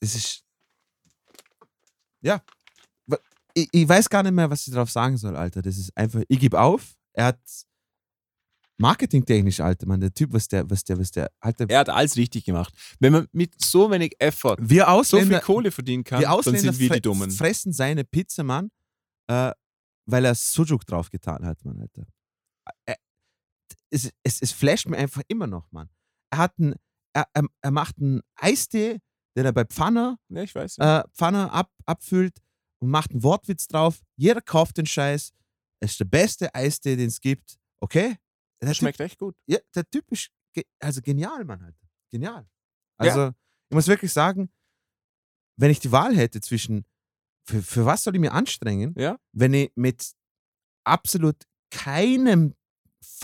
[0.00, 0.44] es ist.
[2.20, 2.42] Ja.
[3.54, 5.62] Ich, ich weiß gar nicht mehr, was ich darauf sagen soll, Alter.
[5.62, 6.22] Das ist einfach.
[6.28, 6.94] Ich gebe auf.
[7.12, 7.40] Er hat.
[8.76, 10.00] Marketingtechnisch, Alter, Mann.
[10.00, 11.30] Der Typ, was der, was der, was der.
[11.40, 12.74] Alter, Er hat alles richtig gemacht.
[12.98, 16.56] Wenn man mit so wenig Effort wir so Ausländer, viel Kohle verdienen kann, wir dann
[16.56, 17.30] sind wir die Dummen.
[17.30, 18.70] fressen seine Pizza, Mann,
[19.28, 19.52] äh,
[20.06, 22.06] weil er Sujuk draufgetan hat, Mann, Alter.
[22.86, 22.94] Äh,
[23.90, 25.88] es, es, es flasht mir einfach immer noch, Mann.
[26.30, 26.74] Er hat einen,
[27.14, 29.00] er, er, er macht einen Eistee,
[29.36, 30.78] den er bei Pfanner Ja, ich weiß.
[30.78, 32.38] äh, Pfanne ab, abfüllt
[32.80, 34.00] und macht einen Wortwitz drauf.
[34.16, 35.32] Jeder kauft den Scheiß.
[35.80, 37.58] Es ist der beste Eistee, den es gibt.
[37.80, 38.16] Okay?
[38.60, 39.34] Der das schmeckt echt gut.
[39.36, 41.60] Typ, ja, der Typ ist ge also genial, Mann.
[41.62, 41.86] Alter.
[42.10, 42.48] Genial.
[42.96, 43.28] Also,
[43.68, 44.50] ich muss wirklich sagen,
[45.56, 46.84] wenn ich die Wahl hätte zwischen,
[47.46, 49.18] für, für was soll ich mir anstrengen, Ja.
[49.32, 50.12] wenn ich mit
[50.84, 51.36] absolut
[51.70, 52.54] keinem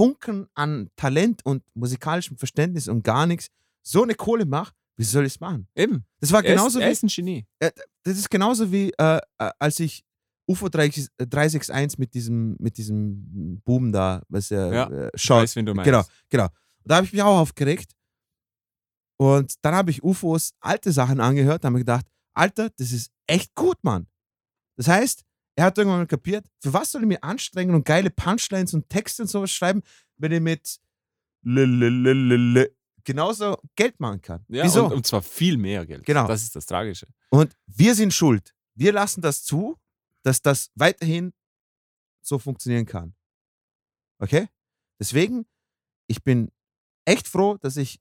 [0.01, 3.49] Funken an Talent und musikalischem Verständnis und gar nichts
[3.83, 5.67] so eine Kohle mache, wie soll ich es machen?
[5.75, 6.05] Eben.
[6.21, 7.47] Das war Er genauso ist, wie er ist ein Genie.
[7.59, 10.03] das ist genauso wie äh, äh, als ich
[10.47, 15.43] UFO 3- 361 mit diesem, mit diesem Boom da, was er Ja, äh, Ich schaut.
[15.43, 15.85] weiß, wen du meinst.
[15.87, 16.49] Genau, genau.
[16.85, 17.93] Da habe ich mich auch aufgeregt.
[19.19, 23.11] Und dann habe ich UFOs alte Sachen angehört, da habe ich gedacht, Alter, das ist
[23.27, 24.07] echt gut, Mann.
[24.77, 25.25] Das heißt,
[25.61, 28.89] er hat irgendwann mal kapiert, für was soll ich mich anstrengen und geile Punchlines und
[28.89, 29.83] Texte und sowas schreiben,
[30.17, 30.81] wenn ich mit
[33.05, 34.43] genauso Geld machen kann.
[34.49, 34.87] Ja, Wieso?
[34.87, 36.07] Und, und zwar viel mehr Geld.
[36.07, 36.27] Genau.
[36.27, 37.09] Das ist das Tragische.
[37.29, 38.55] Und wir sind schuld.
[38.75, 39.77] Wir lassen das zu,
[40.23, 41.35] dass das weiterhin
[42.23, 43.15] so funktionieren kann.
[44.19, 44.49] Okay?
[44.99, 45.45] Deswegen,
[46.07, 46.51] ich bin
[47.05, 48.01] echt froh, dass ich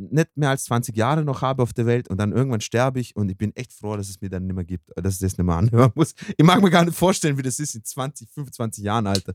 [0.00, 3.16] nicht mehr als 20 Jahre noch habe auf der Welt und dann irgendwann sterbe ich
[3.16, 5.36] und ich bin echt froh, dass es mir dann nicht mehr gibt, dass ich das
[5.36, 6.14] nicht mehr anhören muss.
[6.36, 9.34] Ich mag mir gar nicht vorstellen, wie das ist in 20, 25 Jahren, Alter,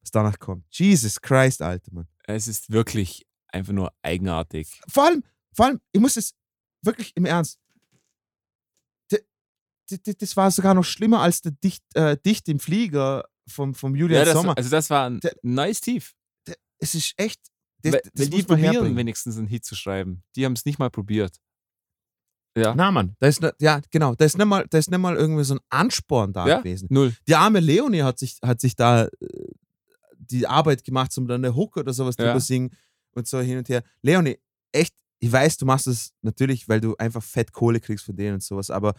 [0.00, 0.64] was danach kommt.
[0.70, 2.06] Jesus Christ, Alter, Mann.
[2.26, 4.80] Es ist wirklich einfach nur eigenartig.
[4.88, 6.34] Vor allem, vor allem, ich muss es
[6.82, 7.58] wirklich im Ernst.
[10.18, 14.20] Das war sogar noch schlimmer als der Dicht, äh, Dicht im Flieger vom, vom Julian
[14.20, 14.56] Ja, das, Sommer.
[14.56, 16.14] also das war ein Der- nice Tief.
[16.78, 17.40] es ist echt.
[17.84, 18.96] Das, weil, das weil die probieren herbringen.
[18.96, 20.22] wenigstens einen Hit zu schreiben.
[20.36, 21.38] Die haben es nicht mal probiert.
[22.56, 22.74] Ja.
[22.74, 25.16] Na, Mann, da ist, ne- ja, genau, da ist nicht mal, da ist nicht mal
[25.16, 26.58] irgendwie so ein Ansporn da ja?
[26.58, 26.86] gewesen.
[26.90, 27.12] Null.
[27.26, 29.10] Die arme Leonie hat sich, hat sich da äh,
[30.16, 32.26] die Arbeit gemacht, um dann eine Hook oder sowas Ja.
[32.26, 32.70] drüber singen
[33.10, 33.82] und so hin und her.
[34.02, 34.38] Leonie,
[34.72, 38.34] echt, ich weiß, du machst es natürlich, weil du einfach fett Kohle kriegst von denen
[38.34, 38.94] und sowas, aber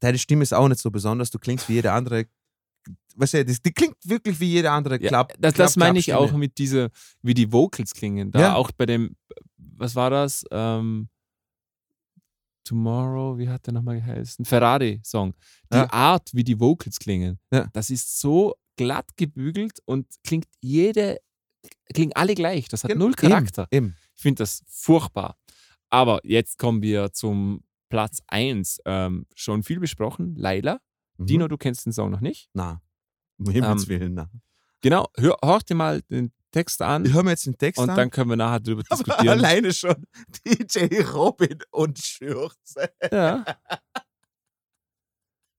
[0.00, 1.30] deine Stimme ist auch nicht so besonders.
[1.30, 2.24] Du klingst wie jede andere.
[3.16, 5.34] Weißt du, das, die klingt wirklich wie jede andere Ja, Klapp.
[5.38, 6.90] das, das meine ich auch mit dieser,
[7.22, 8.30] wie die Vocals klingen.
[8.32, 8.54] Da Ja.
[8.56, 9.14] auch bei dem,
[9.56, 10.44] was war das?
[10.50, 11.08] Ähm,
[12.64, 14.44] Tomorrow, wie hat der nochmal geheißen?
[14.44, 15.34] Ferrari-Song.
[15.72, 15.92] Die Ja.
[15.92, 17.38] Art, wie die Vocals klingen,
[17.72, 21.18] das ist so glatt gebügelt und klingt jede,
[21.92, 22.68] klingen alle gleich.
[22.68, 23.68] Das hat Gen- null Charakter.
[23.70, 23.96] Eben, eben.
[24.16, 25.36] Ich finde das furchtbar.
[25.90, 28.80] Aber jetzt kommen wir zum Platz 1.
[28.86, 30.34] Ähm, schon viel besprochen.
[30.36, 30.80] Laila.
[31.18, 31.26] Mhm.
[31.26, 32.48] Dino, du kennst den Song noch nicht.
[32.54, 32.80] Na,
[33.38, 34.30] um Himmels Ähm, Willen, na.
[34.80, 37.90] Genau, hör, hör dir mal den Text an Ich höre mir jetzt den Text und
[37.90, 37.96] an.
[37.96, 39.28] dann können wir nachher darüber aber diskutieren.
[39.38, 40.04] alleine schon
[40.46, 42.90] DJ Robin und Schürze.
[43.10, 43.44] Ja.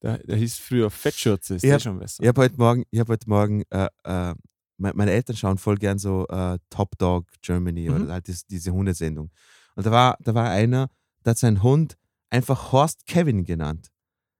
[0.01, 2.21] Der, der hieß früher Fettschürze, ist Ich hab- schon besser.
[2.21, 4.35] Ich habe heute Morgen, ich hab heute Morgen äh, äh,
[4.77, 7.95] me- meine Eltern schauen voll gern so äh, Top Dog Germany Mhm.
[8.03, 9.31] oder halt das, diese Hundesendung.
[9.75, 10.89] Und da war, da war einer,
[11.25, 11.97] der hat seinen Hund
[12.29, 13.89] einfach Horst Kevin genannt.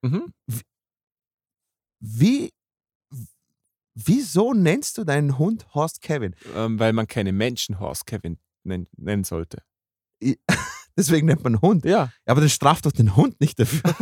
[0.03, 0.31] Mhm.
[1.99, 2.51] Wie,
[3.93, 6.35] wieso nennst du deinen Hund Horst Kevin?
[6.55, 9.63] Ähm, weil man keine Menschen Horst Kevin nennen, nennen sollte.
[10.97, 11.83] Deswegen nennt man Hund.
[11.85, 12.11] Ja.
[12.25, 13.81] Aber dann straft doch den Hund nicht dafür.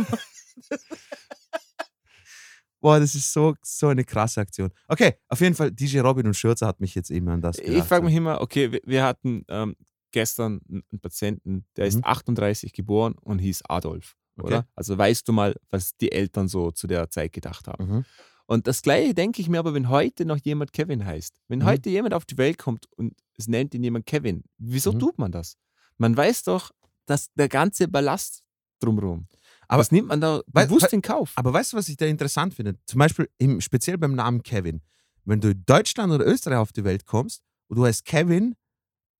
[2.80, 4.70] Boah, das ist so, so eine krasse Aktion.
[4.88, 7.64] Okay, auf jeden Fall, DJ Robin und Schürzer hat mich jetzt eben an das Ich
[7.64, 7.88] gedacht.
[7.88, 9.74] frage mich immer, okay, wir, hatten ähm,
[10.12, 12.04] gestern einen einen Patienten, der ist Mhm.
[12.04, 14.16] 38 geboren und hieß Adolf.
[14.36, 14.46] Okay.
[14.46, 14.66] Oder?
[14.74, 17.86] Also weißt du mal, was die Eltern so zu der Zeit gedacht haben.
[17.86, 18.04] Mhm.
[18.46, 21.40] Und das gleiche denke ich mir aber, wenn heute noch jemand Kevin heißt.
[21.48, 21.64] Wenn Mhm.
[21.64, 24.98] heute jemand auf die Welt kommt und es nennt ihn jemand Kevin, wieso Mhm.
[24.98, 25.56] tut man das?
[25.96, 26.70] Man weiß doch,
[27.06, 28.42] dass der ganze Ballast
[28.80, 29.28] drumherum.
[29.68, 31.32] Aber- das nimmt man da bewusst in Kauf.
[31.36, 32.76] Aber weißt du, was ich da interessant finde?
[32.86, 34.82] Zum Beispiel im, speziell beim Namen Kevin.
[35.24, 38.56] Wenn du in Deutschland oder Österreich auf die Welt kommst und du heißt Kevin,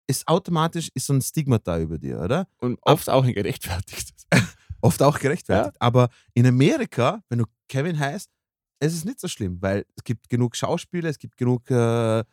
[0.07, 2.47] ist automatisch ist so ein Stigma da über dir, oder?
[2.59, 4.27] Und oft auch ein gerechtfertigtes.
[4.85, 5.75] Oft auch gerechtfertigt.
[5.81, 8.29] Aber in Amerika, wenn du Kevin heißt,
[8.81, 11.71] ist es nicht so schlimm, weil es gibt genug Schauspieler, es gibt genug.
[11.71, 12.25] Äh, Ja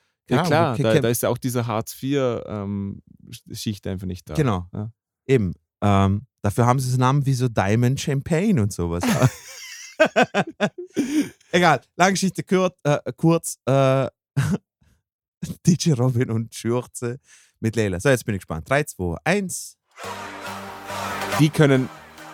[0.44, 4.34] klar, da, da ist ja auch diese Hartz-IV-Schicht einfach nicht da.
[4.34, 4.68] Genau.
[4.74, 4.92] Ja.
[5.28, 5.54] Eben.
[5.82, 9.04] Ähm, dafür haben sie so Namen wie so Diamond Champagne und sowas.
[11.52, 12.78] Egal, lange Geschichte kurz.
[12.84, 14.08] Äh, kurz äh,
[15.66, 17.20] DJ Robin und Schürze
[17.62, 18.00] mit Leila.
[18.00, 18.70] So, jetzt bin ich gespannt.
[18.70, 19.78] 3, 2, 1.
[21.40, 21.88] Die können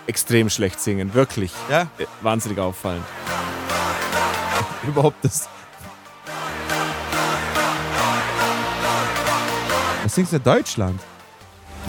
[0.08, 1.52] extrem schlecht singen, wirklich.
[1.70, 3.04] Ja, Äh, Wahnsinnig auffallen.
[4.88, 5.48] überhaupt das.
[10.04, 10.40] Was singst du?
[10.40, 11.02] Deutschland?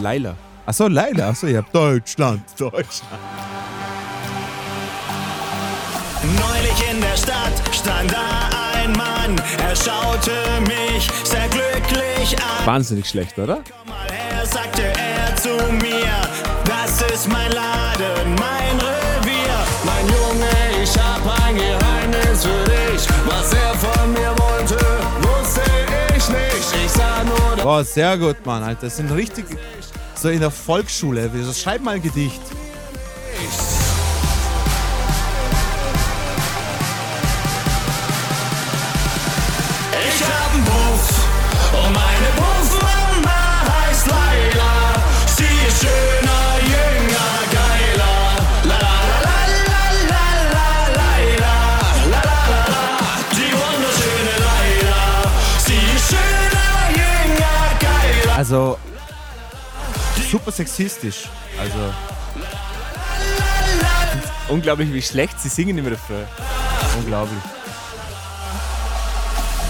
[0.01, 0.35] Laila.
[0.67, 1.29] Achso, Leila.
[1.31, 2.43] Achso, ihr habt Deutschland.
[2.59, 3.23] Deutschland.
[6.23, 10.33] Neulich in der Stadt stand da ein Mann, er schaute
[10.67, 12.67] mich sehr glücklich an.
[12.67, 13.61] Wahnsinnig schlecht, oder?
[13.71, 16.21] Komm mal her, sagte er zu mir,
[16.65, 17.51] das ist mein
[17.99, 19.59] Laden, mein Revier.
[19.85, 24.77] Mein Junge, ich hab ein Geheimnis für dich, was er von mir wollte,
[25.23, 25.63] wusste
[26.17, 26.85] ich nicht.
[26.85, 28.83] Ich sah nur Boah, sehr gut, Mann, Alter.
[28.83, 29.47] Das sind richtig
[30.15, 31.31] so in der Volksschule.
[31.43, 32.41] So, schreib mal ein Gedicht.
[58.39, 58.79] Also
[60.31, 61.29] super sexistisch.
[61.59, 61.93] Also
[64.47, 66.25] Unglaublich, wie schlecht sie singen im Refrain.
[67.01, 67.43] unglaublich.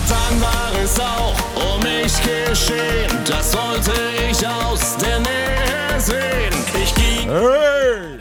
[0.07, 3.93] Dann war es auch um mich geschehen, das wollte
[4.31, 6.55] ich aus der Nähe sehen.
[6.83, 8.21] Ich ging und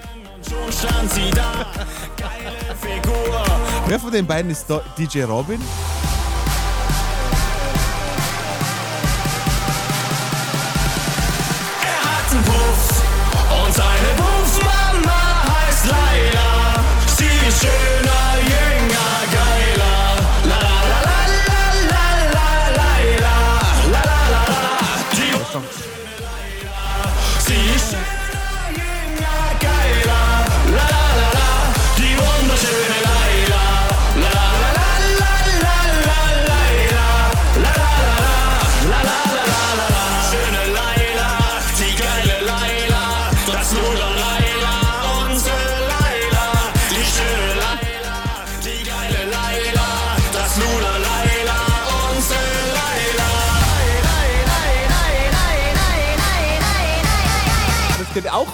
[0.50, 1.66] schon stand sie da,
[2.16, 3.44] geile Figur.
[3.86, 4.66] Wer von den beiden ist
[4.98, 5.62] DJ Robin?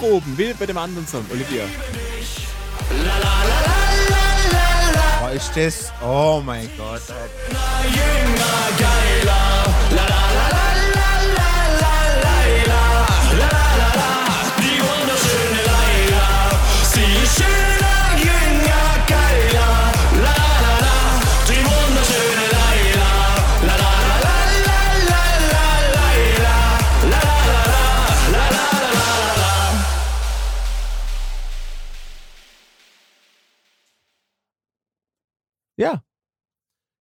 [0.04, 1.64] Oben, wie bei dem anderen Song, Olivia.
[5.24, 5.92] Oh, ist das.
[6.02, 7.02] Oh mein Gott.
[7.84, 10.73] Jünger, geiler, la la la la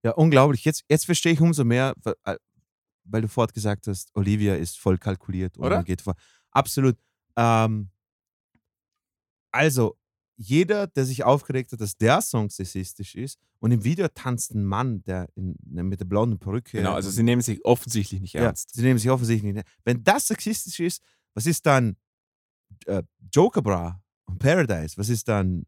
[0.03, 0.65] Ja, unglaublich.
[0.65, 5.57] Jetzt, jetzt verstehe ich umso mehr, weil- du vorhin gesagt hast, Olivia ist voll kalkuliert
[5.59, 5.83] und Oder?
[5.83, 6.15] geht vor.
[6.51, 6.97] Absolut.
[7.37, 7.91] Ähm,
[9.51, 9.97] also,
[10.37, 14.65] jeder, der sich aufgeregt hat, dass der Song sexistisch ist und im Video tanzt ein
[14.65, 16.79] Mann, der in, mit der blonden Perücke.
[16.79, 16.95] genau.
[16.95, 18.75] Also sie nehmen sich offensichtlich nicht ja, ernst.
[18.75, 19.67] sie nehmen sich offensichtlich nicht.
[19.85, 21.03] Wenn das sexistisch ist,
[21.35, 21.97] was ist dann
[22.87, 23.03] äh,
[23.33, 24.97] Joker Bra und Paradise?
[24.97, 25.67] Was ist dann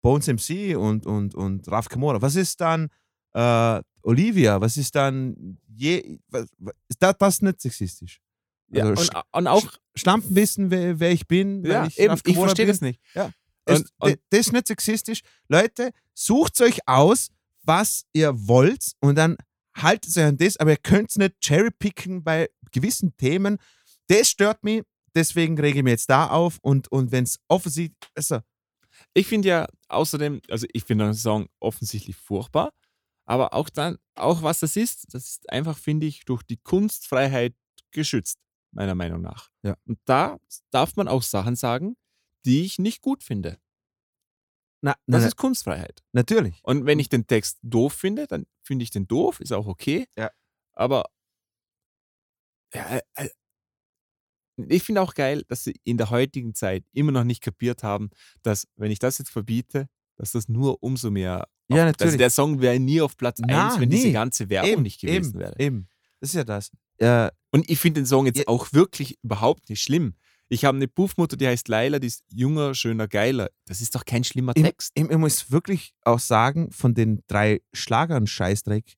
[0.00, 2.22] Bones MC und, und, und Raf Kamora?
[2.22, 2.88] Was ist dann
[3.34, 4.60] äh, Olivia?
[4.60, 6.46] Was ist dann je, was,
[6.88, 8.20] ist das, das nicht sexistisch?
[8.70, 11.64] Ja, Also und, Sch- und auch, Schlampen wissen, wer, wer ich bin.
[11.64, 12.72] ja, ich eben, ich verstehe bin.
[12.72, 13.00] das nicht.
[13.14, 13.24] Ja.
[13.24, 13.32] Und-
[13.66, 15.20] Es- und- das ist nicht sexistisch.
[15.48, 17.28] Leute, sucht euch aus,
[17.62, 19.36] was ihr wollt und dann
[19.76, 23.58] haltet euch an das, aber ihr könnt nicht cherrypicken bei gewissen Themen.
[24.08, 24.82] Das stört mich,
[25.14, 28.40] deswegen rege ich mich jetzt da auf und, und wenn es offensichtlich, also,
[29.14, 32.72] Ich finde ja außerdem, also ich finde den Song offensichtlich furchtbar,
[33.28, 37.54] aber auch dann, auch was das ist, das ist einfach, finde ich, durch die Kunstfreiheit
[37.90, 38.38] geschützt,
[38.72, 39.50] meiner Meinung nach.
[39.62, 39.76] Ja.
[39.84, 40.38] Und da
[40.70, 41.96] darf man auch Sachen sagen,
[42.46, 43.58] die ich nicht gut finde.
[44.82, 46.02] na, Das na, ist Kunstfreiheit.
[46.12, 46.58] natürlich.
[46.62, 50.06] Und wenn ich den Text doof finde, dann finde ich den doof, ist auch okay.
[50.16, 50.30] Ja.
[50.72, 51.10] Aber
[52.72, 53.28] ja, äh,
[54.56, 58.08] ich finde auch geil, dass sie in der heutigen Zeit immer noch nicht kapiert haben,
[58.42, 61.46] dass, wenn ich das jetzt verbiete, dass das nur umso mehr.
[61.70, 62.02] Ja, auf, natürlich.
[62.12, 64.12] Also der Song wäre nie auf Platz Na, 1, wenn diese nie.
[64.12, 65.54] ganze Werbung Eben, nicht gewesen eben, wäre.
[65.58, 65.88] Eben,
[66.20, 66.70] das ist ja das.
[66.98, 68.44] Äh, Und ich finde den Song jetzt Ja.
[68.48, 70.14] auch wirklich überhaupt nicht schlimm.
[70.50, 73.50] Ich habe eine Puffmutter, die heißt Laila, die ist junger, schöner, geiler.
[73.66, 74.92] Das ist doch kein schlimmer ich, Text.
[74.94, 78.94] ich, ich muss wirklich auch sagen, von den drei Schlagern Scheißdreck,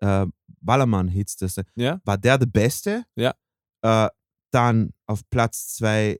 [0.00, 0.26] äh,
[0.62, 2.00] Ballermann-Hits, das Ja?
[2.04, 3.04] war der der Beste.
[3.16, 3.34] Ja.
[3.82, 4.08] Äh,
[4.50, 6.18] dann auf Platz zwei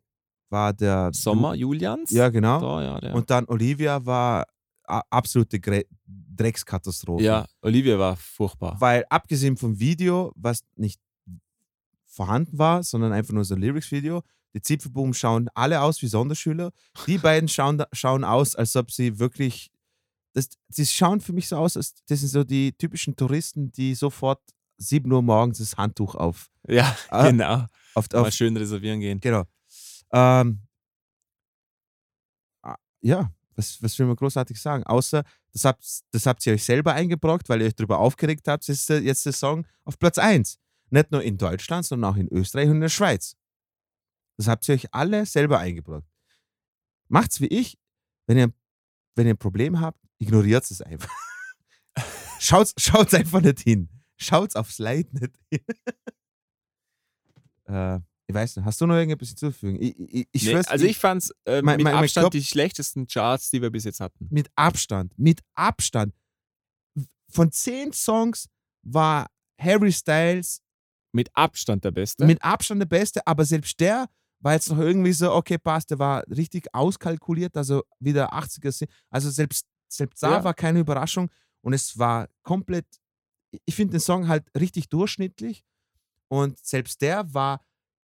[0.50, 2.10] war der Sommer, Julians?
[2.10, 2.60] Ja, genau.
[2.60, 3.12] Da, ja.
[3.14, 4.46] Und dann Olivia war
[4.84, 7.22] absolute Gre Dreckskatastrophe.
[7.24, 8.76] ja, Olivia war furchtbar.
[8.80, 11.00] Weil abgesehen vom Video, was nicht
[12.06, 14.22] vorhanden war, sondern einfach nur so ein Lyrics-Video,
[14.54, 16.70] die Zipfelbuben schauen alle aus wie Sonderschüler.
[17.06, 19.70] Die beiden schauen, schauen aus, als ob sie wirklich.
[20.32, 23.94] Das, sie schauen für mich so aus, als das sind so die typischen Touristen, die
[23.94, 24.40] sofort
[24.78, 26.50] 7 Uhr morgens das Handtuch auf.
[26.68, 27.66] Ja, Ah, genau.
[27.94, 29.20] auf, Mal auf schön reservieren gehen.
[29.20, 29.44] Genau.
[30.12, 30.60] Ähm,
[32.62, 34.84] ah, ja, was, was will man großartig sagen?
[34.84, 38.68] Außer, das habt, das habt ihr euch selber eingebrockt, weil ihr euch darüber aufgeregt habt,
[38.68, 40.58] ist jetzt der Song auf Platz 1.
[40.90, 43.36] Nicht nur in Deutschland, sondern auch in Österreich und in der Schweiz.
[44.36, 46.08] Das habt ihr euch alle selber eingebrockt.
[47.08, 47.78] Macht's wie ich,
[48.26, 48.52] wenn ihr,
[49.14, 51.12] wenn ihr ein Problem habt, ignoriert es einfach.
[52.40, 53.88] schaut's, schaut's einfach nicht hin.
[54.16, 55.64] Schaut's aufs Leid nicht hin.
[57.74, 59.80] äh, ich weiß nicht, hast du noch irgendetwas hinzuzufügen?
[59.82, 63.06] Ich, ich, ich Nee, also ich fand es äh, mit mein- Abstand Kopf- die schlechtesten
[63.06, 64.26] Charts, die wir bis jetzt hatten.
[64.30, 66.14] mit Abstand, mit Abstand.
[67.30, 68.48] Von zehn Songs
[68.82, 69.28] war
[69.60, 70.60] Harry Styles
[71.12, 72.24] Mit Abstand der Beste.
[72.26, 74.06] Mit Abstand der Beste, aber selbst der
[74.40, 78.72] war jetzt noch irgendwie so, okay, passt, der war richtig auskalkuliert, also wieder 80er.
[78.72, 80.44] Sin- Also selbst, selbst da Ja.
[80.44, 81.30] war keine Überraschung
[81.62, 82.86] und es war komplett,
[83.64, 85.64] ich finde den Song halt richtig durchschnittlich
[86.28, 87.60] und selbst der war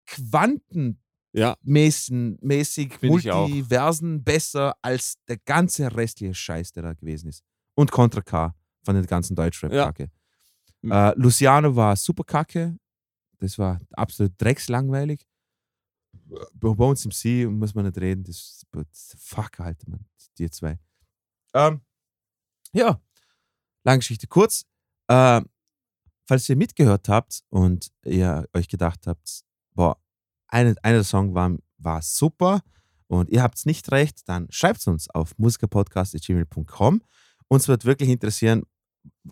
[0.09, 0.99] quantenmäßig,
[1.33, 3.03] ja, mäßig.
[3.03, 7.45] Multiversen besser als der ganze restliche Scheiß, der da gewesen ist.
[7.75, 10.11] Und Contra K von der ganzen Deutschrap-Kacke.
[10.83, 10.93] Mhm.
[10.93, 12.79] Äh, Luciano war super kacke.
[13.39, 15.27] Das war absolut dreckslangweilig.
[16.55, 18.25] Bei uns im See muss man nicht reden.
[18.25, 20.05] Das, das fuck, Alter, man.
[20.39, 20.79] Die zwei.
[21.55, 21.81] Ähm,
[22.73, 23.01] ja,
[23.85, 24.65] lange Geschichte kurz.
[25.09, 25.43] Äh,
[26.27, 29.43] falls ihr mitgehört habt und ihr euch gedacht habt,
[29.79, 29.97] boah,
[30.49, 32.63] eine, einer der Song war, war super
[33.07, 37.03] und ihr habt es nicht recht, dann schreibt es uns auf musikerpodcast.gmail.com.
[37.49, 38.65] Uns wird wirklich interessieren,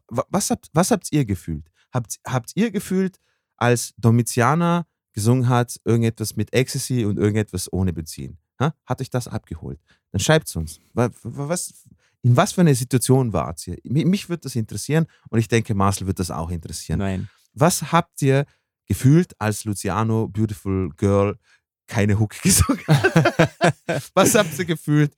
[0.09, 1.69] wa- was habt, was habt ihr gefühlt?
[1.93, 3.19] Habt, habt ihr gefühlt,
[3.57, 8.39] als Domitianer gesungen hat, irgendetwas mit Ecstasy und irgendetwas ohne Benzin?
[8.61, 8.75] Ha?
[8.85, 9.81] Hat euch das abgeholt?
[10.13, 10.81] Dann schreibt es uns.
[10.95, 11.85] Wa- wa- Was,
[12.23, 13.77] in was für eine Situation wart ihr?
[13.85, 16.99] Mi- Mich würde das interessieren und ich denke, Marcel wird das auch interessieren.
[17.01, 17.29] nein.
[17.59, 18.45] Was habt ihr
[18.87, 21.39] gefühlt, als Luciano Beautiful Girl
[21.87, 24.11] keine Hook gesungen hat?
[24.15, 25.15] Was habt ihr gefühlt,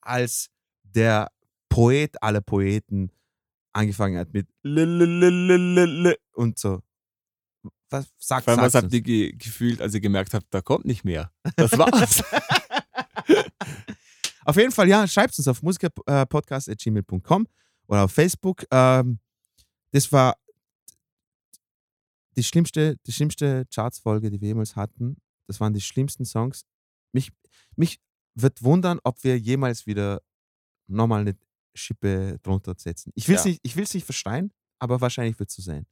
[0.00, 0.50] als
[0.82, 1.30] der
[1.68, 3.10] Poet aller Poeten
[3.72, 4.48] angefangen hat mit
[6.34, 6.82] und so?
[7.90, 10.84] Was sagt Vor allem, was habt ihr ge gefühlt, als ihr gemerkt habt, da kommt
[10.84, 11.32] nicht mehr?
[11.56, 12.22] Das war's.
[14.44, 17.46] Auf jeden Fall, ja, schreibt uns auf musikerpodcast.gmail.com
[17.86, 18.64] oder auf Facebook.
[18.70, 19.18] Ähm,
[19.92, 20.36] das war
[22.40, 25.16] die schlimmste, die schlimmste Charts-Folge, die wir jemals hatten.
[25.46, 26.62] Das waren die schlimmsten Songs.
[27.12, 27.30] Mich,
[27.76, 28.00] mich
[28.34, 30.22] wird wundern, ob wir jemals wieder
[30.86, 31.36] nochmal eine
[31.74, 33.12] Schippe drunter setzen.
[33.14, 33.50] Ich will es Ja.
[33.50, 35.86] nicht, ich nicht verschreien, aber wahrscheinlich wird es so sein.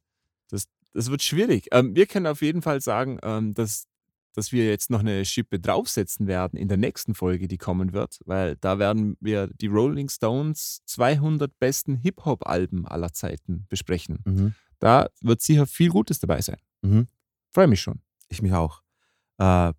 [0.93, 1.67] Das wird schwierig.
[1.71, 3.87] Ähm, wir können auf jeden Fall sagen, ähm, dass,
[4.33, 8.19] dass wir jetzt noch eine Schippe draufsetzen werden in der nächsten Folge, die kommen wird,
[8.25, 14.55] weil da werden wir die Rolling Stones 200 besten Hip-Hop-Alben aller Zeiten besprechen.
[14.79, 16.57] Da wird sicher viel Gutes dabei sein.
[16.81, 17.07] Mhm.
[17.51, 18.01] Freue mich schon.
[18.29, 18.81] Ich mich auch.
[19.37, 19.73] Äh,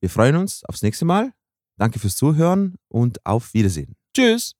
[0.00, 1.32] wir freuen uns aufs nächste Mal.
[1.76, 3.96] Danke fürs Zuhören und auf Wiedersehen.
[4.14, 4.57] Tschüss.